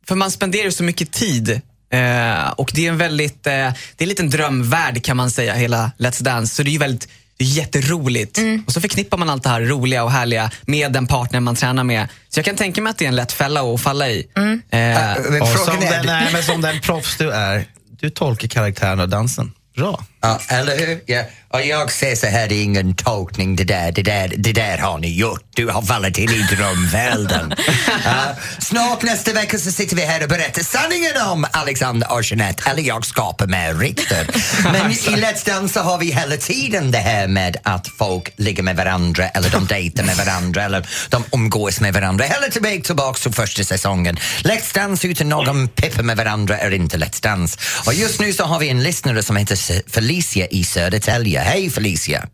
för 0.07 0.15
man 0.15 0.31
spenderar 0.31 0.69
så 0.69 0.83
mycket 0.83 1.11
tid 1.11 1.61
eh, 1.93 2.49
och 2.49 2.71
det 2.75 2.85
är 2.85 2.89
en 2.89 2.97
väldigt, 2.97 3.47
eh, 3.47 3.53
det 3.53 3.97
är 3.97 4.03
en 4.03 4.09
liten 4.09 4.29
drömvärld 4.29 5.03
kan 5.03 5.17
man 5.17 5.31
säga, 5.31 5.53
hela 5.53 5.91
Let's 5.97 6.23
Dance. 6.23 6.55
Så 6.55 6.63
det 6.63 6.69
är 6.69 6.71
ju 6.71 6.77
väldigt 6.77 7.07
det 7.37 7.43
är 7.43 7.47
jätteroligt. 7.47 8.39
Och 8.67 8.73
så 8.73 8.81
förknippar 8.81 9.17
man 9.17 9.29
allt 9.29 9.43
det 9.43 9.49
här 9.49 9.61
roliga 9.61 10.03
och 10.03 10.11
härliga 10.11 10.51
med 10.65 10.91
den 10.91 11.07
partner 11.07 11.39
man 11.39 11.55
tränar 11.55 11.83
med. 11.83 12.07
Så 12.29 12.39
jag 12.39 12.45
kan 12.45 12.55
tänka 12.55 12.81
mig 12.81 12.91
att 12.91 12.97
det 12.97 13.05
är 13.05 13.09
en 13.09 13.15
lätt 13.15 13.31
fälla 13.31 13.61
att 13.73 13.81
falla 13.81 14.09
i. 14.09 14.27
Eh, 14.35 14.43
Men 14.71 15.41
Och 15.41 15.47
frågan 15.47 15.65
som, 15.75 15.83
är- 15.87 15.91
den, 15.91 16.05
nej, 16.05 16.29
men 16.33 16.43
som 16.43 16.61
den 16.61 16.79
proffs 16.81 17.17
du 17.17 17.31
är, 17.31 17.65
du 18.01 18.09
tolkar 18.09 18.47
karaktären 18.47 18.99
och 18.99 19.09
dansen. 19.09 19.51
Bra. 19.75 20.05
Ja, 20.23 20.39
eller 20.47 20.77
hur? 20.77 21.01
Ja. 21.05 21.23
Och 21.53 21.61
jag 21.65 21.91
säger 21.91 22.15
så 22.15 22.27
här, 22.27 22.47
det 22.47 22.55
är 22.55 22.63
ingen 22.63 22.95
tolkning 22.95 23.55
det 23.55 23.63
där, 23.63 23.91
det 23.91 24.01
där, 24.01 24.33
det 24.37 24.53
där 24.53 24.77
har 24.77 24.99
ni 24.99 25.17
gjort. 25.17 25.43
Du 25.55 25.67
har 25.67 25.81
fallit 25.81 26.17
in 26.17 26.29
i 26.29 26.41
drömvärlden. 26.55 27.53
Ja, 28.05 28.35
snart 28.59 29.03
nästa 29.03 29.33
vecka 29.33 29.59
så 29.59 29.71
sitter 29.71 29.95
vi 29.95 30.01
här 30.01 30.23
och 30.23 30.29
berättar 30.29 30.63
sanningen 30.63 31.11
om 31.31 31.45
Alexander 31.51 32.11
och 32.11 32.23
Jeanette, 32.23 32.69
eller 32.69 32.83
jag 32.83 33.05
skapar 33.05 33.47
med 33.47 33.79
rykten. 33.79 34.25
Men 34.63 34.91
i 34.91 34.95
Let's 34.95 35.45
Dance 35.45 35.73
så 35.73 35.79
har 35.79 35.97
vi 35.97 36.11
hela 36.11 36.37
tiden 36.37 36.91
det 36.91 36.97
här 36.97 37.27
med 37.27 37.57
att 37.63 37.87
folk 37.87 38.33
ligger 38.35 38.63
med 38.63 38.75
varandra 38.75 39.27
eller 39.27 39.49
de 39.49 39.65
dejtar 39.65 40.03
med 40.03 40.15
varandra 40.15 40.63
eller 40.63 40.87
de 41.09 41.23
umgås 41.31 41.79
med 41.79 41.93
varandra. 41.93 42.25
Hela 42.25 42.81
tillbaka 42.83 43.19
till 43.19 43.31
första 43.33 43.63
säsongen. 43.63 44.17
Let's 44.43 44.75
Dance 44.75 45.07
utan 45.07 45.29
någon 45.29 45.67
pippa 45.67 46.03
med 46.03 46.17
varandra 46.17 46.57
är 46.57 46.71
inte 46.71 46.97
Let's 46.97 47.23
Dance. 47.23 47.59
Och 47.85 47.93
just 47.93 48.19
nu 48.19 48.33
så 48.33 48.43
har 48.43 48.59
vi 48.59 48.69
en 48.69 48.83
lyssnare 48.83 49.23
som 49.23 49.35
heter 49.35 49.89
Felicia 50.13 50.47
i 50.47 50.63
Södertälje. 50.63 51.39
Hej 51.39 51.69
Felicia! 51.69 52.27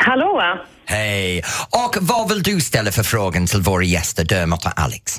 Hallå? 0.00 0.42
Hej! 0.84 1.42
Och 1.70 1.96
vad 2.00 2.28
vill 2.28 2.42
du 2.42 2.60
ställa 2.60 2.92
för 2.92 3.02
frågan 3.02 3.46
till 3.46 3.60
våra 3.60 3.84
gäster 3.84 4.24
Dermot 4.24 4.66
och 4.66 4.72
Alex? 4.80 5.16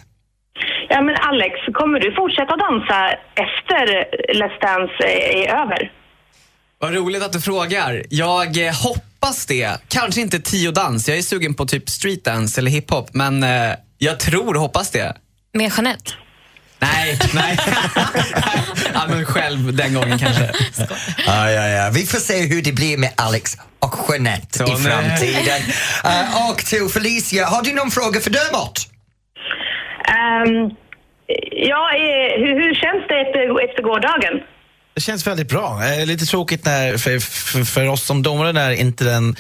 Ja, 0.90 1.02
men 1.02 1.16
Alex, 1.16 1.56
kommer 1.74 2.00
du 2.00 2.16
fortsätta 2.16 2.56
dansa 2.58 3.10
efter 3.36 3.86
Let's 4.34 4.62
Dance 4.62 5.04
är 5.04 5.62
över? 5.62 5.92
Vad 6.80 6.94
roligt 6.96 7.24
att 7.24 7.34
du 7.34 7.42
frågar. 7.42 8.04
Jag 8.10 8.68
eh, 8.68 8.74
hoppas 8.84 9.46
det. 9.46 9.82
Kanske 9.88 10.22
inte 10.22 10.40
tio 10.40 10.72
dans. 10.72 11.10
Jag 11.10 11.18
är 11.18 11.22
sugen 11.22 11.54
på 11.54 11.66
typ 11.66 11.90
streetdance 11.90 12.62
eller 12.62 12.72
hiphop. 12.72 13.10
Men 13.14 13.44
eh, 13.44 13.76
jag 13.98 14.20
tror 14.20 14.56
och 14.56 14.62
hoppas 14.62 14.92
det. 14.92 15.16
Med 15.54 15.72
Jeanette? 15.78 16.12
Nej, 16.82 17.20
nej. 17.34 17.58
ja, 18.94 19.02
men 19.10 19.26
själv 19.26 19.74
den 19.76 19.94
gången 19.94 20.20
kanske. 20.20 20.52
Ja, 21.28 21.52
ja, 21.52 21.68
ja. 21.68 21.90
Vi 21.94 22.06
får 22.06 22.18
se 22.18 22.46
hur 22.46 22.62
det 22.62 22.72
blir 22.72 22.98
med 22.98 23.12
Alex 23.18 23.58
och 23.80 23.96
Jeanette 24.10 24.58
Så, 24.58 24.64
i 24.66 24.70
nej. 24.70 24.82
framtiden. 24.82 25.62
Eh, 26.04 26.50
och 26.50 26.58
till 26.58 26.90
Felicia, 26.90 27.46
har 27.46 27.64
du 27.64 27.74
någon 27.74 27.92
fråga 27.92 28.20
för 28.20 28.30
Dermot? 28.30 28.88
Ehm, 30.08 30.76
Ja, 31.52 31.90
eh, 31.96 32.42
hur, 32.42 32.54
hur 32.62 32.76
känns 32.76 33.08
det 33.08 33.16
efter, 33.22 33.70
efter 33.70 33.84
gårdagen? 33.84 34.34
Det 34.94 35.02
känns 35.02 35.28
väldigt 35.28 35.50
bra. 35.50 35.84
Eh, 35.86 36.06
lite 36.06 36.26
tråkigt 36.26 36.66
när, 36.66 36.98
för, 36.98 37.20
för, 37.20 37.64
för 37.64 37.88
oss 37.88 38.06
som 38.06 38.24
domare 38.24 38.52
när 38.52 38.72
inte 38.72 39.04
den, 39.04 39.36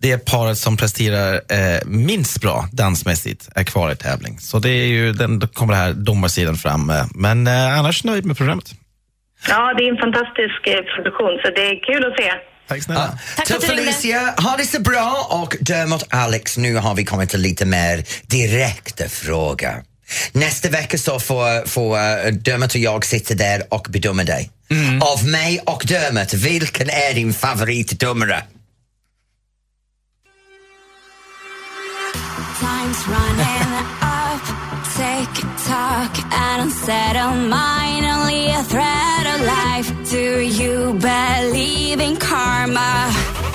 det 0.00 0.18
paret 0.18 0.58
som 0.58 0.76
presterar 0.76 1.34
eh, 1.34 1.80
minst 1.86 2.40
bra 2.40 2.68
dansmässigt 2.72 3.48
är 3.54 3.64
kvar 3.64 3.92
i 3.92 3.96
tävling. 3.96 4.38
Så 4.40 4.58
det 4.58 4.70
är 4.70 4.86
ju, 4.86 5.12
den, 5.12 5.38
då 5.38 5.46
kommer 5.46 5.72
det 5.72 5.78
här 5.78 5.92
domarsidan 5.92 6.56
fram. 6.56 6.90
Eh, 6.90 7.04
men 7.14 7.46
eh, 7.46 7.78
annars 7.78 8.04
nöjd 8.04 8.24
med 8.24 8.36
programmet. 8.36 8.74
Ja, 9.48 9.74
det 9.78 9.84
är 9.84 9.90
en 9.92 9.96
fantastisk 9.96 10.66
eh, 10.66 10.94
produktion, 10.94 11.40
så 11.44 11.50
det 11.50 11.66
är 11.66 11.84
kul 11.84 12.04
att 12.04 12.16
se. 12.16 12.32
Tack 12.68 12.82
snälla. 12.82 13.18
Tack 13.36 13.48
för 13.48 13.60
Felicia, 13.60 14.34
ha 14.36 14.56
det 14.56 14.64
så 14.64 14.80
bra 14.80 15.26
och 15.30 15.56
Dermot 15.60 16.04
Alex, 16.10 16.58
nu 16.58 16.76
har 16.76 16.94
vi 16.94 17.04
kommit 17.04 17.30
till 17.30 17.40
lite 17.40 17.66
mer 17.66 18.04
direkta 18.26 19.08
frågor. 19.08 19.82
Nästa 20.32 20.68
vecka 20.68 20.98
så 20.98 21.20
får, 21.20 21.66
får 21.66 21.96
uh, 21.96 22.32
Dermot 22.32 22.74
och 22.74 22.80
jag 22.80 23.04
sitta 23.04 23.34
där 23.34 23.62
och 23.70 23.86
bedöma 23.90 24.24
dig. 24.24 24.50
Av 25.14 25.28
mig 25.28 25.60
och 25.66 25.84
Dermot, 25.88 26.34
vilken 26.34 26.90
är 26.90 27.14
din 27.14 27.32
favoritdomare? 27.32 28.42
Time's 32.88 33.08
running 33.08 33.84
up, 34.00 34.40
take 34.96 35.34
talk, 35.66 36.32
and 36.32 36.62
unsettle 36.62 37.34
mind. 37.34 38.06
Only 38.06 38.48
a 38.48 38.62
threat 38.62 39.26
of 39.26 39.40
life. 39.46 40.10
Do 40.10 40.40
you 40.40 40.94
believe 40.94 42.00
in 42.00 42.16
karma? 42.16 43.47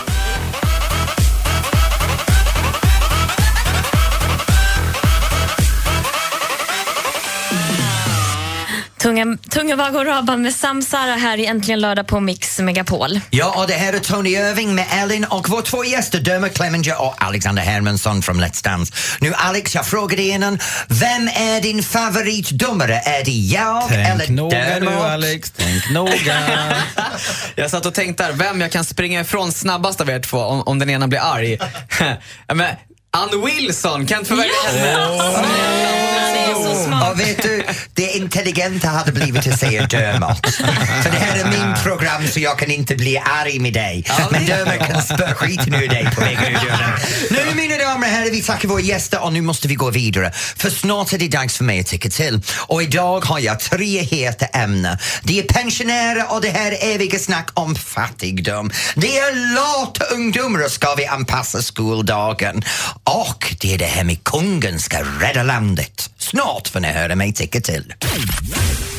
Tunga, 9.04 9.38
tunga 9.50 9.76
vagor 9.76 10.06
Rabban 10.06 10.42
med 10.42 10.56
Samsara 10.56 11.16
här 11.16 11.38
i 11.38 11.46
Äntligen 11.46 11.80
lördag 11.80 12.08
på 12.08 12.20
Mix 12.20 12.60
Megapol. 12.60 13.20
Ja, 13.30 13.62
och 13.62 13.68
det 13.68 13.74
här 13.74 13.94
är 13.94 14.00
Tony 14.00 14.30
Irving 14.30 14.76
med 14.76 14.86
Ellen 14.92 15.26
och 15.26 15.50
våra 15.50 15.62
två 15.62 15.86
gäster 15.86 16.20
Dermot 16.20 16.54
Clemenger 16.54 17.02
och 17.02 17.24
Alexander 17.24 17.64
Hermansson 17.64 18.22
från 18.22 18.42
Let's 18.42 18.64
Dance. 18.64 18.94
Nu 19.20 19.34
Alex, 19.34 19.76
jag 19.76 19.88
frågade 19.88 20.22
innan, 20.22 20.60
vem 20.88 21.28
är 21.28 21.62
din 21.62 21.84
favoritdomare? 21.84 22.96
Är 22.96 23.26
det 23.26 23.32
jag 23.32 23.84
Tänk 23.88 24.08
eller 24.08 24.28
noga 24.28 24.58
nu 24.58 24.66
Dermot? 24.66 24.94
Alex, 24.94 25.54
tänk 25.58 25.90
noga. 25.90 26.74
Jag 27.56 27.72
satt 27.72 27.86
och 27.86 27.94
tänkte 27.94 28.28
där, 28.28 28.34
vem 28.34 28.62
jag 28.62 28.72
kan 28.72 28.84
springa 28.84 29.22
ifrån 29.22 29.52
snabbast 29.52 30.02
av 30.02 30.10
er 30.10 30.20
två 30.20 30.38
om, 30.38 30.62
om 30.62 30.80
den 30.80 30.90
ena 30.90 31.08
blir 31.08 31.20
arg. 31.20 31.58
Men, 32.54 32.76
Ann 33.18 33.46
Wilson, 33.46 34.06
kan 34.06 34.20
inte 34.20 34.30
få 34.30 34.36
välja 34.36 34.54
henne? 34.66 34.98
Och 37.12 37.20
vet 37.20 37.42
du, 37.44 37.64
det 37.94 38.18
intelligenta 38.18 38.88
hade 38.88 39.12
blivit 39.12 39.48
att 39.48 39.60
säga 39.60 39.88
Dermot. 39.88 40.56
För 41.04 41.12
det 41.12 41.18
här 41.18 41.40
är 41.40 41.46
min 41.46 41.84
program 41.84 42.28
så 42.28 42.40
jag 42.40 42.60
kan 42.60 42.72
inte 42.72 42.96
bli 42.96 43.18
arg 43.18 43.60
med 43.60 43.74
dig. 43.74 44.06
Men 44.32 44.46
Dermot 44.46 44.88
kan 44.88 45.02
spöa 45.04 45.36
skiten 45.36 45.74
ur 45.74 45.88
dig 45.88 46.10
på 46.16 46.22
vägen 46.22 46.44
ur 46.46 46.54
dörren. 46.54 46.92
Nu 47.30 47.56
mina 47.56 47.78
damer 47.78 48.08
och 48.08 48.14
herrar, 48.14 48.32
vi 48.32 48.42
tackar 48.42 48.70
våra 48.70 48.82
gäster 48.82 49.24
och 49.24 49.34
nu 49.34 49.42
måste 49.42 49.68
vi 49.68 49.76
gå 49.76 49.90
vidare. 49.90 50.32
För 50.34 50.70
snart 50.70 51.14
är 51.14 51.18
det 51.18 51.28
dags 51.28 51.58
för 51.58 51.64
mig 51.64 51.80
att 51.80 51.88
tycka 51.88 52.10
till. 52.10 52.42
Och 52.58 52.84
idag 52.84 53.26
har 53.26 53.40
jag 53.40 53.60
tre 53.60 54.02
heta 54.02 54.46
ämnen. 54.46 54.98
Det 55.24 55.40
är 55.40 55.44
pensionärer 55.44 56.26
och 56.30 56.42
det 56.42 56.50
här 56.50 56.78
eviga 56.82 57.20
snack 57.20 57.50
om 57.54 57.76
fattigdom. 57.76 58.72
Det 58.96 59.18
är 59.18 59.56
lata 59.56 60.06
ungdomar 60.06 60.70
ska 60.70 60.96
vi 60.96 61.06
anpassa 61.06 61.62
skoldagen. 61.62 62.64
Och 63.04 63.56
det 63.60 63.74
är 63.74 63.78
det 63.78 63.86
här 63.86 64.04
med 64.04 64.24
kungen 64.24 64.80
ska 64.80 64.98
rädda 65.04 65.44
landet. 65.44 66.13
Snart 66.30 66.68
får 66.68 66.80
ni 66.80 66.88
höra 66.88 67.16
mig 67.16 67.34
tycka 67.34 67.62
till. 67.62 67.94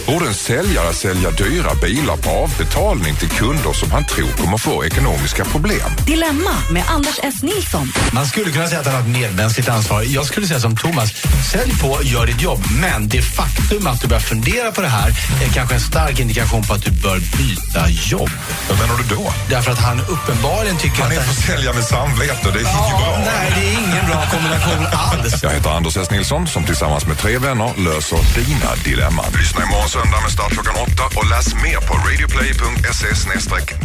Borde 0.06 0.26
en 0.26 0.34
säljare 0.34 0.92
sälja 0.94 1.30
dyra 1.30 1.74
bilar 1.82 2.16
på 2.16 2.30
avbetalning 2.30 3.16
till 3.16 3.28
kunder 3.28 3.72
som 3.72 3.90
han 3.92 4.04
tror 4.06 4.28
kommer 4.28 4.58
få 4.58 4.84
ekonomiska 4.84 5.44
problem? 5.44 5.90
Dilemma 6.06 6.50
med 6.70 6.84
Anders 6.88 7.18
S. 7.22 7.42
Nilsson. 7.42 7.92
Man 8.12 8.26
skulle 8.26 8.50
kunna 8.52 8.68
säga 8.68 8.80
att 8.80 8.86
han 8.86 8.94
har 8.94 9.02
ett 9.02 9.08
medmänskligt 9.08 9.68
ansvar. 9.68 10.02
Jag 10.08 10.26
skulle 10.26 10.46
säga 10.46 10.60
som 10.60 10.76
Thomas, 10.76 11.10
sälj 11.52 11.72
på, 11.80 11.98
gör 12.02 12.26
ditt 12.26 12.42
jobb. 12.42 12.64
Men 12.80 13.08
det 13.08 13.22
faktum 13.22 13.86
att 13.86 14.00
du 14.00 14.06
börjar 14.08 14.20
fundera 14.20 14.72
på 14.72 14.80
det 14.80 14.88
här 14.88 15.08
är 15.44 15.48
kanske 15.54 15.74
en 15.74 15.80
stark 15.80 16.20
indikation 16.20 16.62
på 16.62 16.74
att 16.74 16.82
du 16.84 16.90
bör 16.90 17.18
byta 17.18 17.88
jobb. 17.88 18.30
Vad 18.68 18.78
menar 18.78 18.96
du 19.08 19.14
då? 19.14 19.32
Därför 19.50 19.70
att 19.72 19.78
han 19.80 20.00
uppenbarligen 20.00 20.76
tycker 20.76 21.02
Han 21.02 21.06
att... 21.12 21.12
är 21.18 21.20
det- 21.20 21.34
försäljare 21.34 21.74
med 21.74 21.84
samvete, 21.84 22.50
det 22.52 22.58
är 22.60 22.62
Ja, 22.62 22.86
inget 22.86 22.98
bra. 22.98 23.18
nej, 23.26 23.52
det 23.56 23.66
är 23.68 23.72
ingen 23.72 24.06
bra 24.06 24.24
kombination 24.32 24.86
alls. 24.92 25.42
Jag 25.42 25.50
heter 25.50 25.70
Anders 25.70 25.96
S. 25.96 26.10
Nilsson 26.10 26.46
som 26.46 26.64
tillsammans 26.64 27.06
med 27.06 27.13
tre 27.14 27.38
vänner 27.38 27.72
löser 27.86 28.22
dina 28.34 28.70
dilemman. 28.84 29.24
Lyssna 29.38 29.64
imorgon 29.64 29.88
söndag 29.88 30.20
med 30.22 30.32
start 30.32 30.52
klockan 30.52 30.74
åtta 30.86 31.04
och 31.18 31.26
läs 31.30 31.54
mer 31.54 31.80
på 31.88 31.94
radioplay.se 32.06 33.10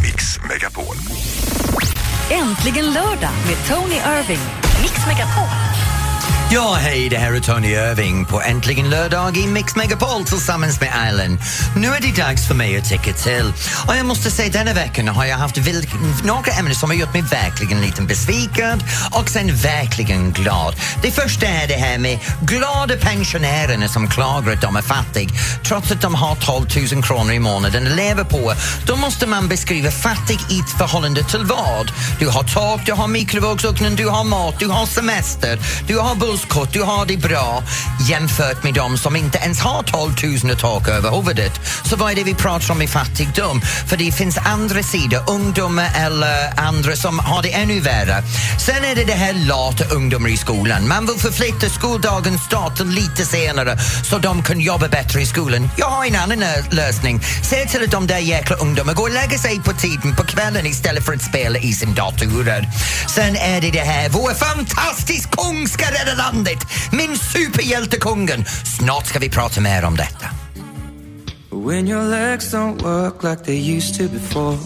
mixmegapol. 0.02 0.96
Äntligen 2.30 2.86
lördag 2.92 3.34
med 3.46 3.58
Tony 3.68 3.94
Irving. 3.94 4.44
Mix 4.82 5.06
Megapol. 5.06 5.89
Ja, 6.52 6.74
hej, 6.80 7.08
det 7.08 7.16
här 7.16 7.32
är 7.32 7.40
Tony 7.40 7.68
Irving 7.68 8.24
på 8.24 8.42
Äntligen 8.42 8.90
lördag 8.90 9.36
i 9.36 9.46
Mix 9.46 9.76
Megapol 9.76 10.24
tillsammans 10.24 10.80
med 10.80 10.88
Island. 11.08 11.38
Nu 11.76 11.88
är 11.88 12.00
det 12.00 12.22
dags 12.22 12.48
för 12.48 12.54
mig 12.54 12.78
att 12.78 12.88
tycka 12.88 13.12
till. 13.12 13.52
Och 13.88 13.96
jag 13.96 14.06
måste 14.06 14.30
säga, 14.30 14.50
denna 14.52 14.72
veckan 14.72 15.08
har 15.08 15.24
jag 15.24 15.36
haft 15.36 15.56
några 16.24 16.52
ämnen 16.52 16.74
som 16.74 16.90
har 16.90 16.96
gjort 16.96 17.12
mig 17.12 17.22
verkligen 17.22 17.80
lite 17.80 18.02
besviken 18.02 18.82
och 19.10 19.28
sen 19.28 19.56
verkligen 19.56 20.32
glad. 20.32 20.74
Det 21.02 21.10
första 21.10 21.46
är 21.46 21.68
det 21.68 21.74
här 21.74 21.98
med 21.98 22.18
glada 22.42 22.96
pensionärerna 22.96 23.88
som 23.88 24.08
klagar 24.08 24.52
att 24.52 24.60
de 24.60 24.76
är 24.76 24.82
fattiga 24.82 25.28
trots 25.64 25.90
att 25.92 26.02
de 26.02 26.14
har 26.14 26.34
12 26.34 26.66
000 26.92 27.02
kronor 27.02 27.32
i 27.32 27.38
månaden 27.38 27.86
att 27.86 27.96
leva 27.96 28.24
på. 28.24 28.52
Då 28.86 28.96
måste 28.96 29.26
man 29.26 29.48
beskriva 29.48 29.90
fattig 29.90 30.38
i 30.50 30.60
ett 30.60 30.78
förhållande 30.78 31.24
till 31.24 31.44
vad? 31.44 31.92
Du 32.18 32.28
har 32.28 32.42
tak, 32.42 32.86
du 32.86 32.92
har 32.92 33.08
mikrovågsugnen, 33.08 33.96
du 33.96 34.08
har 34.08 34.24
mat, 34.24 34.58
du 34.58 34.68
har 34.68 34.86
semester, 34.86 35.58
du 35.86 35.98
har 35.98 36.14
busskort, 36.40 36.72
du 36.72 36.82
har 36.82 37.06
det 37.06 37.16
bra 37.16 37.62
jämfört 38.08 38.64
med 38.64 38.74
de 38.74 38.98
som 38.98 39.16
inte 39.16 39.38
ens 39.38 39.60
har 39.60 39.82
12 39.82 40.12
000 40.44 40.56
tak 40.56 40.88
över 40.88 41.10
huvudet. 41.10 41.52
Så 41.84 41.96
vad 41.96 42.12
är 42.12 42.16
det 42.16 42.24
vi 42.24 42.34
pratar 42.34 42.74
om 42.74 42.82
i 42.82 42.88
fattigdom? 42.88 43.60
För 43.60 43.96
det 43.96 44.12
finns 44.12 44.38
andra 44.38 44.82
sidor, 44.82 45.30
ungdomar 45.30 45.90
eller 45.96 46.60
andra 46.60 46.96
som 46.96 47.18
har 47.18 47.42
det 47.42 47.52
ännu 47.52 47.80
värre. 47.80 48.22
Sen 48.66 48.84
är 48.84 48.94
det 48.94 49.04
det 49.04 49.12
här 49.12 49.32
lata 49.32 49.84
ungdomar 49.84 50.28
i 50.28 50.36
skolan. 50.36 50.88
Man 50.88 51.06
vill 51.06 51.18
förflytta 51.18 51.68
skoldagens 51.68 52.42
start 52.42 52.80
lite 52.80 53.24
senare 53.24 53.78
så 54.10 54.18
de 54.18 54.42
kan 54.42 54.60
jobba 54.60 54.88
bättre 54.88 55.20
i 55.20 55.26
skolan. 55.26 55.70
Jag 55.76 55.86
har 55.86 56.04
en 56.04 56.16
annan 56.16 56.44
lösning. 56.70 57.20
Se 57.42 57.66
till 57.66 57.84
att 57.84 57.90
de 57.90 58.06
där 58.06 58.18
jäkla 58.18 58.56
ungdomarna 58.56 58.92
går 58.92 59.08
och 59.08 59.14
lägger 59.14 59.38
sig 59.38 59.60
på 59.60 59.72
tiden 59.72 60.16
på 60.16 60.24
kvällen 60.24 60.66
istället 60.66 61.04
för 61.04 61.12
att 61.12 61.22
spela 61.22 61.58
i 61.58 61.72
sin 61.72 61.94
datorer. 61.94 62.68
Sen 63.14 63.36
är 63.36 63.60
det 63.60 63.70
det 63.70 63.80
här, 63.80 64.08
vår 64.08 64.34
fantastisk 64.34 65.30
kung 65.30 65.68
ska 65.68 65.86
rädda 65.86 66.14
landet! 66.32 66.58
Min 66.92 67.18
superhjältekungen! 67.18 68.44
Snart 68.78 69.06
ska 69.06 69.18
vi 69.18 69.30
prata 69.30 69.60
mer 69.60 69.84
om 69.84 69.96
detta. 69.96 70.26
When 71.50 71.88
your 71.88 72.10
legs 72.10 72.54
don't 72.54 72.82
work 72.82 73.22
like 73.22 73.44
they 73.44 73.76
used 73.76 73.98
to 73.98 74.14
before. 74.14 74.58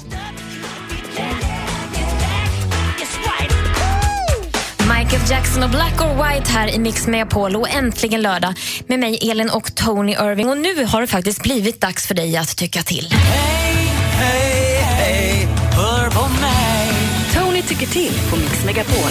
Michael 4.99 5.23
Jackson 5.31 5.63
och 5.63 5.71
Black 5.71 6.01
or 6.01 6.15
White 6.25 6.51
här 6.51 6.69
i 6.69 6.79
Mix 6.79 7.07
Megapol 7.07 7.57
och 7.57 7.69
äntligen 7.69 8.23
lördag 8.23 8.55
med 8.87 9.01
mig 9.01 9.31
Elin 9.31 9.51
och 9.51 9.75
Tony 9.75 10.13
Irving. 10.13 10.49
Och 10.49 10.59
nu 10.59 10.85
har 10.85 11.01
det 11.01 11.07
faktiskt 11.07 11.43
blivit 11.43 11.81
dags 11.81 12.07
för 12.07 12.15
dig 12.15 12.37
att 12.37 12.57
tycka 12.57 12.83
till. 12.83 13.13
Hey, 13.13 13.85
hey, 13.95 15.47
hör 15.77 16.11
på 16.11 16.29
mig. 16.41 16.93
Tony 17.35 17.63
tycker 17.63 17.87
till 17.87 18.13
på 18.31 18.37
Mix 18.37 18.65
Megapol. 18.65 19.11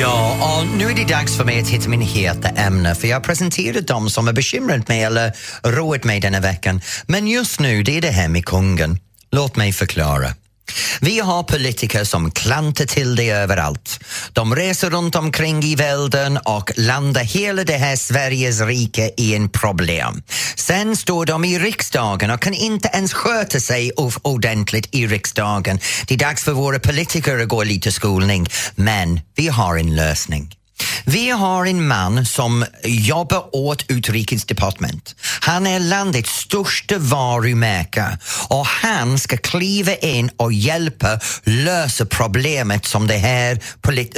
Ja, 0.00 0.36
och 0.58 0.78
nu 0.78 0.84
är 0.84 0.94
det 0.94 1.14
dags 1.14 1.36
för 1.36 1.44
mig 1.44 1.60
att 1.60 1.68
hitta 1.68 1.88
min 1.88 2.00
heta 2.00 2.48
ämne 2.48 2.94
för 2.94 3.08
jag 3.08 3.16
har 3.16 3.20
presenterat 3.20 3.86
dem 3.86 4.10
som 4.10 4.26
har 4.26 4.34
bekymrat 4.34 4.88
mig 4.88 5.02
eller 5.02 5.32
roat 5.64 6.04
mig 6.04 6.20
denna 6.20 6.40
veckan. 6.40 6.80
Men 7.06 7.28
just 7.28 7.60
nu, 7.60 7.82
det 7.82 7.96
är 7.96 8.00
det 8.00 8.10
här 8.10 8.28
med 8.28 8.44
kungen. 8.44 8.98
Låt 9.30 9.56
mig 9.56 9.72
förklara. 9.72 10.34
Vi 11.00 11.20
har 11.20 11.42
politiker 11.42 12.04
som 12.04 12.30
klantar 12.30 12.84
till 12.84 13.16
det 13.16 13.30
överallt. 13.30 14.00
De 14.32 14.56
reser 14.56 14.90
runt 14.90 15.14
omkring 15.14 15.62
i 15.62 15.74
världen 15.74 16.38
och 16.44 16.72
landar 16.76 17.22
hela 17.22 17.64
det 17.64 17.76
här 17.76 17.96
Sveriges 17.96 18.60
rike 18.60 19.10
i 19.16 19.34
en 19.34 19.48
problem. 19.48 20.22
Sen 20.56 20.96
står 20.96 21.26
de 21.26 21.44
i 21.44 21.58
riksdagen 21.58 22.30
och 22.30 22.40
kan 22.40 22.54
inte 22.54 22.90
ens 22.94 23.12
sköta 23.12 23.60
sig 23.60 23.92
ordentligt 24.22 24.88
i 24.94 25.06
riksdagen. 25.06 25.80
Det 26.06 26.14
är 26.14 26.18
dags 26.18 26.44
för 26.44 26.52
våra 26.52 26.78
politiker 26.78 27.38
att 27.38 27.48
gå 27.48 27.62
lite 27.64 27.92
skolning, 27.92 28.46
men 28.74 29.20
vi 29.36 29.48
har 29.48 29.76
en 29.76 29.96
lösning. 29.96 30.57
Vi 31.04 31.30
har 31.30 31.66
en 31.66 31.88
man 31.88 32.26
som 32.26 32.64
jobbar 32.84 33.56
åt 33.56 33.84
utrikesdepartement. 33.88 35.14
Han 35.40 35.66
är 35.66 35.80
landets 35.80 36.30
största 36.30 36.98
varumärke 36.98 38.18
och 38.48 38.66
han 38.66 39.18
ska 39.18 39.36
kliva 39.36 39.94
in 39.94 40.30
och 40.36 40.52
hjälpa 40.52 41.20
lösa 41.44 42.06
problemet 42.06 42.84
som 42.86 43.06
det 43.06 43.16
här, 43.16 43.60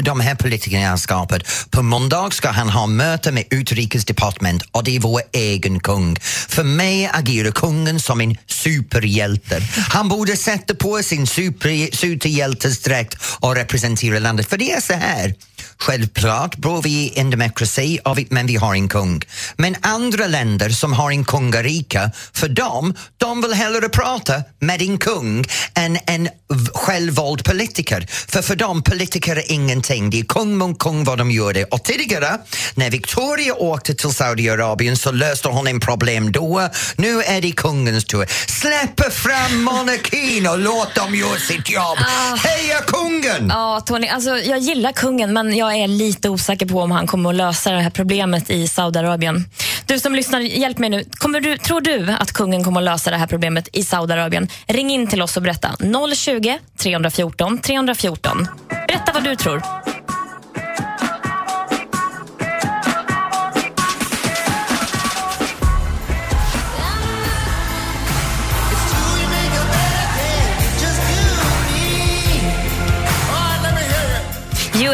de 0.03 0.21
här 0.21 0.35
politikerna 0.35 0.91
har 0.91 0.97
skapat. 0.97 1.43
På 1.71 1.83
måndag 1.83 2.33
ska 2.33 2.51
han 2.51 2.69
ha 2.69 2.87
möte 2.87 3.33
med 3.33 3.45
utrikesdepartement 3.51 4.63
och 4.73 4.85
det 4.85 4.97
är 4.97 5.01
vår 5.01 5.23
egen 5.33 5.81
kung. 5.81 6.17
För 6.49 6.65
mig 6.65 7.11
agerar 7.13 7.51
kungen 7.51 8.01
som 8.01 8.21
en 8.21 8.37
superhjälte. 8.47 9.63
Han 9.89 10.09
borde 10.09 10.37
sätta 10.37 10.75
på 10.75 11.03
sin 11.03 11.27
super, 11.27 11.97
superhjältesdräkt 11.97 13.17
och 13.41 13.55
representera 13.55 14.19
landet. 14.19 14.49
För 14.49 14.57
det 14.57 14.73
är 14.73 14.81
så 14.81 14.93
här. 14.93 15.35
Självklart 15.81 16.57
bor 16.57 16.83
vi 16.83 16.91
i 16.91 17.13
en 17.21 17.31
demokrati, 17.31 17.99
men 18.29 18.47
vi 18.47 18.57
har 18.57 18.75
en 18.75 18.89
kung. 18.89 19.23
Men 19.57 19.77
andra 19.81 20.27
länder 20.27 20.71
som 20.71 20.93
har 20.93 21.11
en 21.11 21.25
kungarike, 21.25 22.11
för 22.33 22.49
dem, 22.49 22.95
de 23.19 23.43
vill 23.43 23.53
hellre 23.53 23.89
prata 23.89 24.43
med 24.59 24.83
en 24.83 24.99
kung 24.99 25.45
än 25.75 25.99
en 26.07 26.29
självvald 26.75 27.45
politiker. 27.45 28.07
För 28.29 28.43
för 28.43 28.57
dem, 28.57 28.83
politiker 28.83 29.37
är 29.37 29.53
ingenting. 29.53 30.11
Det 30.11 30.21
är 30.21 30.25
kung 30.25 30.57
mot 30.59 30.79
kung 30.79 31.05
vad 31.05 31.19
de 31.19 31.31
gör 31.31 31.53
det. 31.53 31.65
Och 31.65 31.85
tidigare, 31.85 32.39
när 32.75 32.91
Victoria 32.91 33.55
åkte 33.55 33.95
till 33.95 34.15
Saudiarabien 34.15 34.97
så 34.97 35.13
löste 35.13 35.49
hon 35.49 35.67
en 35.67 35.81
problem 35.81 36.33
då. 36.33 36.69
Nu 36.97 37.23
är 37.23 37.41
det 37.41 37.53
kungens 37.53 38.05
tur. 38.05 38.27
Släpp 38.61 39.13
fram 39.13 39.63
monarkin 39.63 40.47
och 40.47 40.59
låt 40.59 40.95
dem 40.95 41.15
göra 41.15 41.39
sitt 41.39 41.71
jobb. 41.71 41.99
Heja 42.39 42.81
kungen! 42.87 43.49
Ja, 43.49 43.81
Tony, 43.87 44.07
alltså, 44.07 44.39
jag 44.39 44.59
gillar 44.59 44.93
kungen 44.93 45.33
men 45.33 45.57
jag 45.57 45.70
är 45.77 45.89
lite 45.89 46.29
osäker 46.29 46.67
på 46.67 46.81
om 46.81 46.91
han 46.91 47.07
kommer 47.07 47.31
att 47.31 47.37
lösa 47.37 47.71
det 47.71 47.81
här 47.81 47.91
problemet 47.91 48.51
i 48.51 48.69
Saudiarabien. 48.69 49.45
Du 49.87 49.99
som 49.99 50.15
lyssnar, 50.15 50.41
hjälp 50.41 50.79
mig 50.79 50.91
nu. 50.91 51.05
Kommer 51.11 51.41
du, 51.41 51.59
tror 51.59 51.81
du 51.81 52.11
att 52.19 52.33
kungen 52.33 52.65
kommer 52.65 52.81
att 52.81 52.85
lösa 52.85 53.11
det 53.11 53.17
här 53.17 53.27
problemet 53.27 53.69
i 53.73 53.85
Saudiarabien? 53.85 54.49
Ring 54.67 54.91
in 54.91 55.07
till 55.07 55.23
oss 55.23 55.37
och 55.37 55.43
berätta. 55.43 55.77
020 56.15 56.59
314 56.77 57.59
314. 57.59 58.49
Berätta 58.69 59.13
vad 59.13 59.25
du 59.25 59.37
tror. 59.37 59.90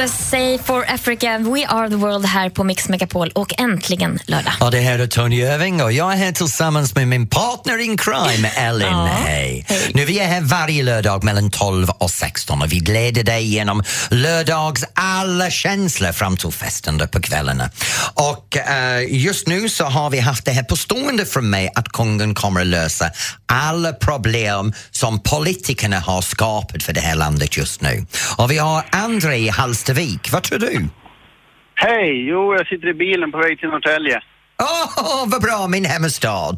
USA 0.01 0.59
for 0.65 0.85
Africa, 0.89 1.39
We 1.39 1.67
are 1.67 1.89
the 1.89 1.97
world 1.97 2.25
här 2.25 2.51
på 2.51 2.65
Mix 2.65 2.89
Megapol 2.89 3.31
och 3.35 3.61
äntligen 3.61 4.19
lördag. 4.27 4.53
Och 4.61 4.71
det 4.71 4.81
här 4.81 4.99
är 4.99 5.07
Tony 5.07 5.37
Irving 5.37 5.83
och 5.83 5.93
jag 5.93 6.13
är 6.13 6.17
här 6.17 6.33
tillsammans 6.33 6.95
med 6.95 7.09
min 7.09 7.27
partner 7.27 7.79
in 7.79 7.97
crime, 7.97 8.49
Ellen. 8.57 8.93
Ja, 8.93 9.05
Hej. 9.05 9.67
Nu 9.95 10.05
vi 10.05 10.19
är 10.19 10.27
här 10.27 10.41
varje 10.41 10.83
lördag 10.83 11.25
mellan 11.25 11.51
12 11.51 11.91
och 11.91 12.11
16 12.11 12.63
och 12.63 12.73
vi 12.73 12.81
leder 12.81 13.23
dig 13.25 13.45
genom 13.45 13.83
lördags 14.11 14.85
alla 14.95 15.51
känslor 15.51 16.13
fram 16.13 16.37
till 16.37 16.51
festen 16.51 17.09
på 17.13 17.21
kvällarna. 17.21 17.71
Och 18.15 18.57
eh, 18.57 19.03
just 19.09 19.47
nu 19.47 19.69
så 19.69 19.85
har 19.85 20.11
vi 20.11 20.21
haft 20.21 20.45
det 20.45 20.53
här 20.53 20.63
påstående 20.63 21.27
från 21.27 21.51
mig 21.51 21.71
att 21.75 21.89
kungen 21.89 22.35
kommer 22.35 22.61
att 22.61 22.67
lösa 22.67 23.11
alla 23.47 23.93
problem 23.93 24.73
som 24.91 25.21
politikerna 25.21 26.01
har 26.01 26.23
skapat 26.23 26.83
för 26.83 26.93
det 26.93 27.01
här 27.01 27.15
landet 27.15 27.57
just 27.57 27.81
nu. 27.81 28.07
Och 28.37 28.51
vi 28.51 28.59
har 28.59 28.85
André 28.91 29.37
i 29.37 29.49
Hallstavik. 29.87 30.33
Vad 30.33 30.43
tror 30.43 30.59
du? 30.59 30.89
Hej! 31.75 32.29
Jo, 32.29 32.55
jag 32.55 32.67
sitter 32.67 32.89
i 32.89 32.95
bilen 32.95 33.33
på 33.33 33.39
väg 33.39 33.61
till 33.61 33.69
Norrtälje. 33.69 34.21
Åh, 34.59 35.25
vad 35.27 35.43
bra, 35.43 35.67
min 35.69 35.85
hemmastad. 35.85 36.55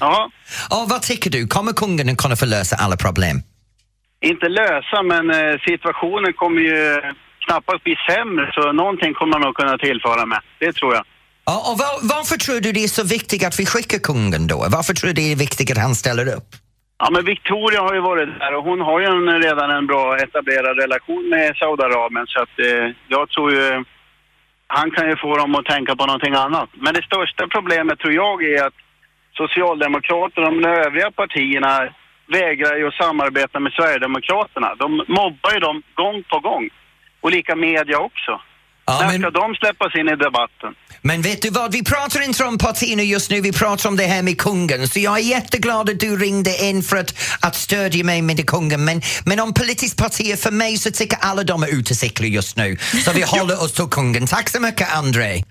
Ja. 0.00 0.30
Och 0.70 0.88
vad 0.88 1.02
tycker 1.02 1.30
du, 1.30 1.46
kommer 1.46 1.72
kungen 1.72 2.16
kunna 2.16 2.36
få 2.36 2.46
lösa 2.46 2.76
alla 2.76 2.96
problem? 2.96 3.42
Inte 4.20 4.48
lösa, 4.48 5.02
men 5.02 5.30
eh, 5.30 5.58
situationen 5.68 6.32
kommer 6.32 6.60
ju 6.60 7.00
knappast 7.46 7.84
bli 7.84 7.94
sämre, 8.08 8.50
så 8.54 8.72
någonting 8.72 9.14
kommer 9.14 9.32
man 9.32 9.40
nog 9.40 9.54
kunna 9.54 9.78
tillföra 9.78 10.26
med. 10.26 10.40
Det 10.60 10.72
tror 10.72 10.94
jag. 10.94 11.04
Ja, 11.44 11.56
och 11.70 11.78
var, 11.78 12.16
varför 12.16 12.36
tror 12.36 12.60
du 12.60 12.72
det 12.72 12.84
är 12.84 12.88
så 12.88 13.04
viktigt 13.04 13.44
att 13.44 13.60
vi 13.60 13.66
skickar 13.66 13.98
kungen 13.98 14.46
då? 14.46 14.66
Varför 14.68 14.94
tror 14.94 15.08
du 15.08 15.14
det 15.14 15.32
är 15.32 15.36
viktigt 15.36 15.70
att 15.70 15.78
han 15.78 15.94
ställer 15.94 16.28
upp? 16.36 16.48
Ja, 16.98 17.08
men 17.12 17.24
Victoria 17.24 17.80
har 17.80 17.94
ju 17.94 18.00
varit 18.00 18.38
där 18.38 18.54
och 18.54 18.64
hon 18.64 18.80
har 18.80 19.00
ju 19.00 19.06
en, 19.06 19.42
redan 19.42 19.70
en 19.70 19.86
bra 19.86 20.16
etablerad 20.16 20.78
relation 20.78 21.28
med 21.28 21.56
Saudiarabien 21.56 22.26
så 22.26 22.42
att 22.42 22.58
eh, 22.58 22.90
jag 23.08 23.30
tror 23.30 23.52
ju 23.52 23.84
han 24.66 24.90
kan 24.90 25.08
ju 25.08 25.16
få 25.16 25.36
dem 25.36 25.54
att 25.54 25.64
tänka 25.64 25.96
på 25.96 26.06
någonting 26.06 26.34
annat. 26.34 26.70
Men 26.72 26.94
det 26.94 27.02
största 27.02 27.46
problemet 27.46 27.98
tror 27.98 28.14
jag 28.14 28.44
är 28.44 28.66
att 28.66 28.74
Socialdemokraterna 29.32 30.46
och 30.46 30.54
de 30.54 30.64
övriga 30.64 31.10
partierna 31.10 31.88
vägrar 32.26 32.76
ju 32.76 32.88
att 32.88 32.94
samarbeta 32.94 33.60
med 33.60 33.72
Sverigedemokraterna. 33.72 34.74
De 34.74 35.04
mobbar 35.08 35.52
ju 35.54 35.58
dem 35.58 35.82
gång 35.94 36.22
på 36.22 36.38
gång. 36.40 36.70
Och 37.20 37.30
lika 37.30 37.56
media 37.56 37.98
också. 37.98 38.40
När 38.88 39.18
ska 39.18 39.30
de 39.30 39.54
släppas 39.54 39.94
in 39.94 40.08
i 40.08 40.16
debatten? 40.16 40.74
Men 41.02 41.22
vet 41.22 41.42
du 41.42 41.50
vad, 41.50 41.72
vi 41.72 41.84
pratar 41.84 42.22
inte 42.22 42.44
om 42.44 42.58
partierna 42.58 43.02
just 43.02 43.30
nu, 43.30 43.40
vi 43.40 43.52
pratar 43.52 43.88
om 43.88 43.96
det 43.96 44.06
här 44.06 44.22
med 44.22 44.38
kungen. 44.38 44.88
Så 44.88 44.98
jag 44.98 45.18
är 45.18 45.22
jätteglad 45.22 45.90
att 45.90 46.00
du 46.00 46.16
ringde 46.16 46.64
in 46.64 46.82
för 46.82 46.96
att, 46.96 47.14
att 47.40 47.54
stödja 47.54 48.04
mig 48.04 48.22
med 48.22 48.46
kungen. 48.46 48.84
Men, 48.84 49.02
men 49.24 49.40
om 49.40 49.54
politiska 49.54 50.02
partier, 50.02 50.36
för 50.36 50.50
mig 50.50 50.76
så 50.78 50.90
tycker 50.90 51.18
alla 51.20 51.42
de 51.42 51.62
är 51.62 51.68
ute 51.68 51.92
och 51.92 51.96
cyklar 51.96 52.26
just 52.26 52.56
nu. 52.56 52.76
Så 53.04 53.12
vi 53.12 53.22
håller 53.26 53.62
oss 53.62 53.72
till 53.72 53.84
kungen. 53.84 54.26
Tack 54.26 54.48
så 54.48 54.60
mycket 54.60 54.94
André. 54.94 55.42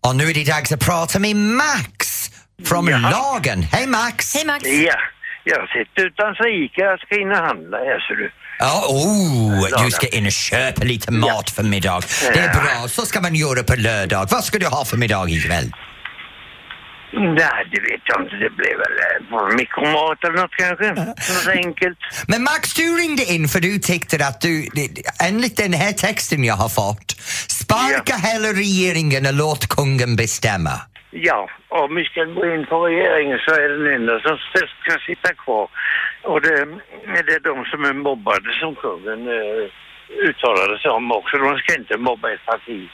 Och 0.00 0.16
nu 0.16 0.30
är 0.30 0.34
det 0.34 0.44
dags 0.44 0.72
att 0.72 0.80
prata 0.80 1.18
med 1.18 1.36
Max 1.36 2.30
från 2.64 2.86
Lagen. 2.86 3.62
Hej 3.62 3.86
Max! 3.86 4.34
Hej 4.34 4.44
Max! 4.44 4.64
Ja, 4.66 4.96
jag 5.44 5.68
sitter 5.68 6.06
utanför 6.06 6.64
Ica. 6.64 6.82
Jag 6.82 7.00
ska 7.00 7.20
in 7.20 7.30
och 7.30 7.36
handla 7.36 7.76
här 7.76 8.00
ser 8.06 8.14
du. 8.14 8.30
Ja, 8.58 8.86
oh, 8.88 9.84
du 9.84 9.90
ska 9.90 10.06
in 10.08 10.26
och 10.26 10.32
köpa 10.32 10.84
lite 10.84 11.12
mat 11.12 11.50
för 11.50 11.62
middag. 11.62 12.00
Det 12.32 12.38
är 12.38 12.54
bra, 12.54 12.88
så 12.88 13.02
ska 13.02 13.20
man 13.20 13.34
göra 13.34 13.62
på 13.62 13.74
lördag. 13.74 14.28
Vad 14.30 14.44
ska 14.44 14.58
du 14.58 14.66
ha 14.66 14.84
för 14.84 14.96
middag 14.96 15.28
ikväll? 15.28 15.72
Nej, 17.16 17.60
det 17.72 17.80
vet 17.80 18.02
jag 18.04 18.22
inte. 18.22 18.36
Det 18.36 18.50
blir 18.50 18.76
väl 18.82 18.96
eh, 19.06 19.56
mikromat 19.56 20.24
eller 20.24 20.38
något 20.42 20.56
kanske. 20.56 20.92
Något 21.34 21.64
enkelt. 21.64 21.98
Men 22.28 22.42
Max, 22.42 22.74
du 22.74 22.96
ringde 22.96 23.24
in 23.24 23.48
för 23.48 23.60
du 23.60 23.78
tyckte 23.78 24.26
att 24.26 24.40
du, 24.40 24.68
enligt 25.22 25.56
den 25.56 25.72
här 25.72 25.92
texten 25.92 26.44
jag 26.44 26.54
har 26.54 26.68
fått, 26.68 27.10
sparka 27.48 28.16
hela 28.16 28.48
regeringen 28.48 29.26
och 29.26 29.34
låt 29.34 29.66
kungen 29.66 30.16
bestämma. 30.16 30.80
Ja, 31.16 31.50
om 31.68 31.94
vi 31.94 32.04
ska 32.04 32.24
gå 32.24 32.54
in 32.54 32.66
på 32.66 32.86
regeringen 32.86 33.38
så 33.46 33.50
är 33.54 33.68
den 33.68 33.94
enda 33.94 34.20
som 34.20 34.38
ska 34.82 34.98
sitta 35.06 35.34
kvar. 35.34 35.68
Och 36.22 36.40
det, 36.40 36.56
det 37.26 37.32
är 37.38 37.44
de 37.50 37.64
som 37.64 37.84
är 37.84 37.92
mobbade 37.92 38.50
som 38.60 38.74
kungen 38.74 39.20
eh, 39.38 39.64
uttalade 40.28 40.78
sig 40.78 40.90
om 40.90 41.12
också. 41.12 41.36
De 41.36 41.58
ska 41.58 41.74
inte 41.78 41.96
mobba 41.96 42.32
ett 42.32 42.46
parti. 42.46 42.88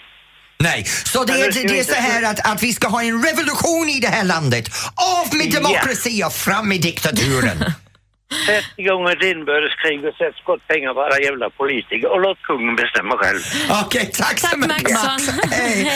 Nej, 0.63 0.85
så 0.85 1.25
det 1.25 1.33
är, 1.33 1.53
det 1.53 1.65
är 1.65 1.69
vi 1.69 1.85
så 1.85 2.01
här 2.01 2.23
att, 2.31 2.53
att 2.53 2.63
vi 2.63 2.73
ska 2.73 2.89
ha 2.89 3.03
en 3.03 3.23
revolution 3.29 3.89
i 3.89 4.01
det 4.01 4.09
här 4.09 4.25
landet. 4.25 4.65
Av 5.17 5.37
med 5.39 5.53
demokrati 5.53 6.25
och 6.25 6.33
fram 6.33 6.69
med 6.69 6.81
diktaturen. 6.83 7.59
Sätt 8.47 8.65
igång 8.77 9.09
ett 9.09 9.23
inbördeskrig 9.23 10.05
och 10.05 10.15
sätt 10.15 10.35
skottpengar 10.43 10.95
på 10.95 11.01
alla 11.03 11.21
jävla 11.21 11.51
politiker 11.51 12.09
och 12.13 12.21
låt 12.21 12.43
kungen 12.43 12.77
bestämma 12.77 13.17
själv. 13.17 13.41
Okej, 13.85 14.11
tack 14.15 14.39
så 14.39 14.59
mycket 14.59 14.91
Max. 14.91 15.29
Hej. 15.51 15.87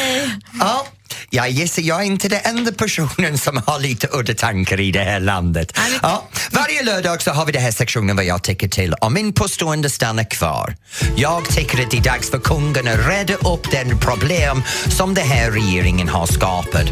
Ja, 0.61 0.87
jag 1.35 1.51
gissar 1.51 1.83
jag 1.83 2.01
är 2.01 2.05
inte 2.05 2.29
den 2.29 2.40
enda 2.44 2.73
personen 2.73 3.38
som 3.38 3.62
har 3.66 3.79
lite 3.79 4.09
udda 4.12 4.35
tankar 4.35 4.81
i 4.81 4.90
det 4.90 5.05
här 5.05 5.20
landet. 5.20 5.79
Ja, 6.03 6.29
varje 6.51 6.83
lördag 6.83 7.23
så 7.23 7.31
har 7.31 7.47
vi 7.47 7.53
den 7.53 7.62
här 7.62 7.70
sektionen 7.70 8.16
vad 8.16 8.25
jag 8.25 8.42
tycker 8.42 8.68
till 8.68 8.92
och 8.92 9.12
min 9.12 9.33
påstående 9.33 9.90
stannar 9.90 10.31
kvar. 10.31 10.77
Jag 11.16 11.44
tycker 11.44 11.83
att 11.83 11.90
det 11.90 11.97
är 11.97 12.03
dags 12.03 12.31
för 12.31 12.38
kungen 12.38 12.88
att 12.88 13.09
rädda 13.09 13.35
upp 13.35 13.70
den 13.70 13.99
problem 13.99 14.62
som 14.88 15.14
den 15.14 15.27
här 15.27 15.51
regeringen 15.51 16.09
har 16.09 16.27
skapat. 16.27 16.87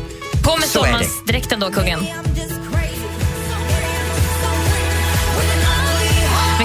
På 0.44 0.56
med 0.56 0.68
stålmansdräkten 0.68 1.60
då, 1.60 1.70
kungen. 1.70 2.06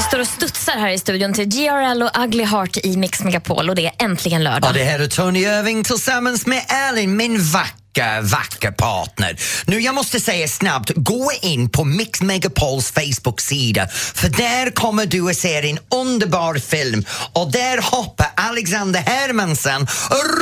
Står 0.07 0.19
och 0.19 0.27
studsar 0.27 0.73
här 0.73 0.89
i 0.89 0.99
studion 0.99 1.33
till 1.33 1.45
GRL 1.45 2.03
och 2.03 2.23
Ugly 2.23 2.43
Heart 2.43 2.77
i 2.83 2.97
Mix 2.97 3.19
Megapol 3.21 3.69
och 3.69 3.75
det 3.75 3.85
är 3.85 3.93
äntligen 3.99 4.43
lördag. 4.43 4.67
Och 4.69 4.73
det 4.73 4.83
här 4.83 4.99
är 4.99 5.07
Tony 5.07 5.39
Irving 5.39 5.83
tillsammans 5.83 6.45
med 6.45 6.63
Elin, 6.89 7.15
min 7.17 7.41
vackra, 7.43 8.21
vackra 8.21 8.71
partner. 8.71 9.37
Nu, 9.65 9.79
jag 9.79 9.95
måste 9.95 10.19
säga 10.19 10.47
snabbt, 10.47 10.91
gå 10.95 11.31
in 11.41 11.69
på 11.69 11.83
Mix 11.83 12.21
Megapols 12.21 12.91
Facebook-sida 12.91 13.87
för 14.13 14.29
där 14.29 14.71
kommer 14.71 15.05
du 15.05 15.29
att 15.29 15.37
se 15.37 15.69
en 15.69 15.79
underbar 15.95 16.55
film 16.55 17.05
och 17.33 17.51
där 17.51 17.77
hoppar 17.81 18.27
Alexander 18.35 18.99
Hermansson 18.99 19.87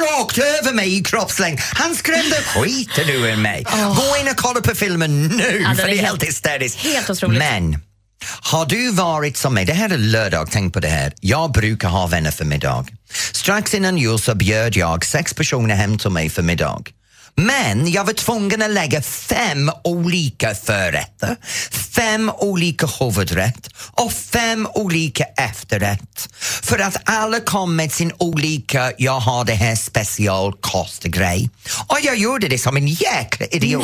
rakt 0.01 0.37
över 0.37 0.73
mig 0.73 0.97
i 0.97 1.03
kroppslängd. 1.03 1.59
Han 1.73 1.95
skrämde 1.95 2.35
skiten 2.35 3.09
ur 3.09 3.35
mig. 3.35 3.65
Gå 3.71 4.17
in 4.21 4.27
och 4.27 4.37
kolla 4.37 4.61
på 4.61 4.75
filmen 4.75 5.27
nu 5.27 5.61
Ja, 5.69 5.75
för 5.75 5.87
det 5.87 5.93
är 5.97 6.05
helt 6.05 6.23
hysteriskt. 6.23 6.77
helt 6.79 7.09
otroligt. 7.09 7.39
Men 7.39 7.79
har 8.23 8.65
du 8.65 8.91
varit 8.91 9.37
som 9.37 9.53
mig, 9.53 9.65
det 9.65 9.73
här 9.73 9.89
är 9.89 9.97
lördag, 9.97 10.47
tänk 10.51 10.73
på 10.73 10.79
det 10.79 10.87
här. 10.87 11.13
Jag 11.21 11.51
brukar 11.51 11.89
ha 11.89 12.07
vänner 12.07 12.31
för 12.31 12.45
middag. 12.45 12.85
Strax 13.31 13.73
innan 13.73 13.97
jul 13.97 14.19
så 14.19 14.35
bjöd 14.35 14.75
jag 14.75 15.05
sex 15.05 15.33
personer 15.33 15.75
hem 15.75 15.97
till 15.97 16.09
mig 16.09 16.29
för 16.29 16.41
middag. 16.41 16.83
Men 17.37 17.91
jag 17.91 18.05
var 18.05 18.13
tvungen 18.13 18.61
att 18.61 18.71
lägga 18.71 19.01
fem 19.01 19.71
olika 19.83 20.55
förrätter, 20.55 21.35
fem 21.95 22.31
olika 22.37 22.87
huvudrätt 22.99 23.69
och 23.91 24.13
fem 24.13 24.67
olika 24.73 25.23
efterrätt. 25.23 26.29
För 26.63 26.79
att 26.79 26.97
alla 27.05 27.39
kom 27.39 27.75
med 27.75 27.91
sin 27.91 28.11
olika, 28.17 28.91
jag 28.97 29.19
har 29.19 29.45
det 29.45 29.53
här 29.53 29.75
specialkostgrej. 29.75 31.49
Och 31.87 31.97
jag 32.01 32.17
gjorde 32.17 32.47
det 32.47 32.57
som 32.57 32.77
en 32.77 32.87
jäkla 32.87 33.45
idiot. 33.45 33.83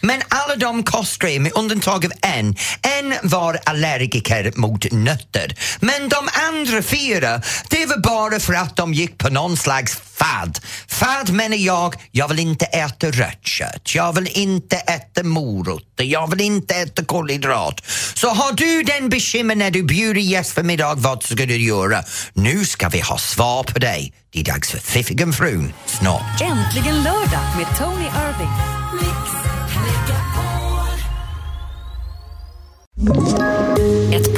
Men 0.00 0.22
alla 0.28 0.56
de 0.56 0.82
kostade, 0.82 1.40
med 1.40 1.52
undantag 1.54 2.06
av 2.06 2.12
en, 2.22 2.56
en 3.00 3.14
var 3.22 3.58
allergiker 3.64 4.52
mot 4.56 4.92
nötter. 4.92 5.54
Men 5.80 6.08
de 6.08 6.28
andra 6.48 6.82
fyra, 6.82 7.42
det 7.68 7.86
var 7.86 7.98
bara 7.98 8.40
för 8.40 8.52
att 8.52 8.76
de 8.76 8.94
gick 8.94 9.18
på 9.18 9.28
någon 9.28 9.56
slags 9.56 9.98
fad. 10.20 10.58
Fad 10.88 11.30
menar 11.30 11.56
jag, 11.56 11.94
jag 12.10 12.28
vill 12.28 12.38
inte 12.38 12.64
äta 12.64 13.06
rött 13.10 13.46
kött, 13.46 13.94
jag 13.94 14.12
vill 14.12 14.28
inte 14.32 14.76
äta 14.76 15.22
morötter, 15.22 16.04
jag 16.04 16.30
vill 16.30 16.40
inte 16.40 16.74
äta 16.74 17.04
kolhydrat. 17.04 17.80
Så 18.14 18.28
har 18.28 18.52
du 18.52 18.82
den 18.82 19.08
bekymmer 19.08 19.54
när 19.54 19.70
du 19.70 19.82
bjuder 19.82 20.20
gäst 20.20 20.52
för 20.52 20.62
middag, 20.62 20.94
vad 20.94 21.22
ska 21.22 21.46
du 21.46 21.56
göra? 21.56 22.02
Nu 22.32 22.64
ska 22.64 22.88
vi 22.88 23.00
ha 23.00 23.18
svar 23.18 23.62
på 23.62 23.78
dig. 23.78 24.12
Det 24.32 24.40
är 24.40 24.44
dags 24.44 24.70
för 24.70 24.78
Fiffigen 24.78 25.32
frun 25.32 25.72
snart. 25.86 26.40
Äntligen 26.40 27.02
lördag 27.02 27.56
med 27.56 27.78
Tony 27.78 28.04
Irving. 28.04 28.79
you 32.96 33.69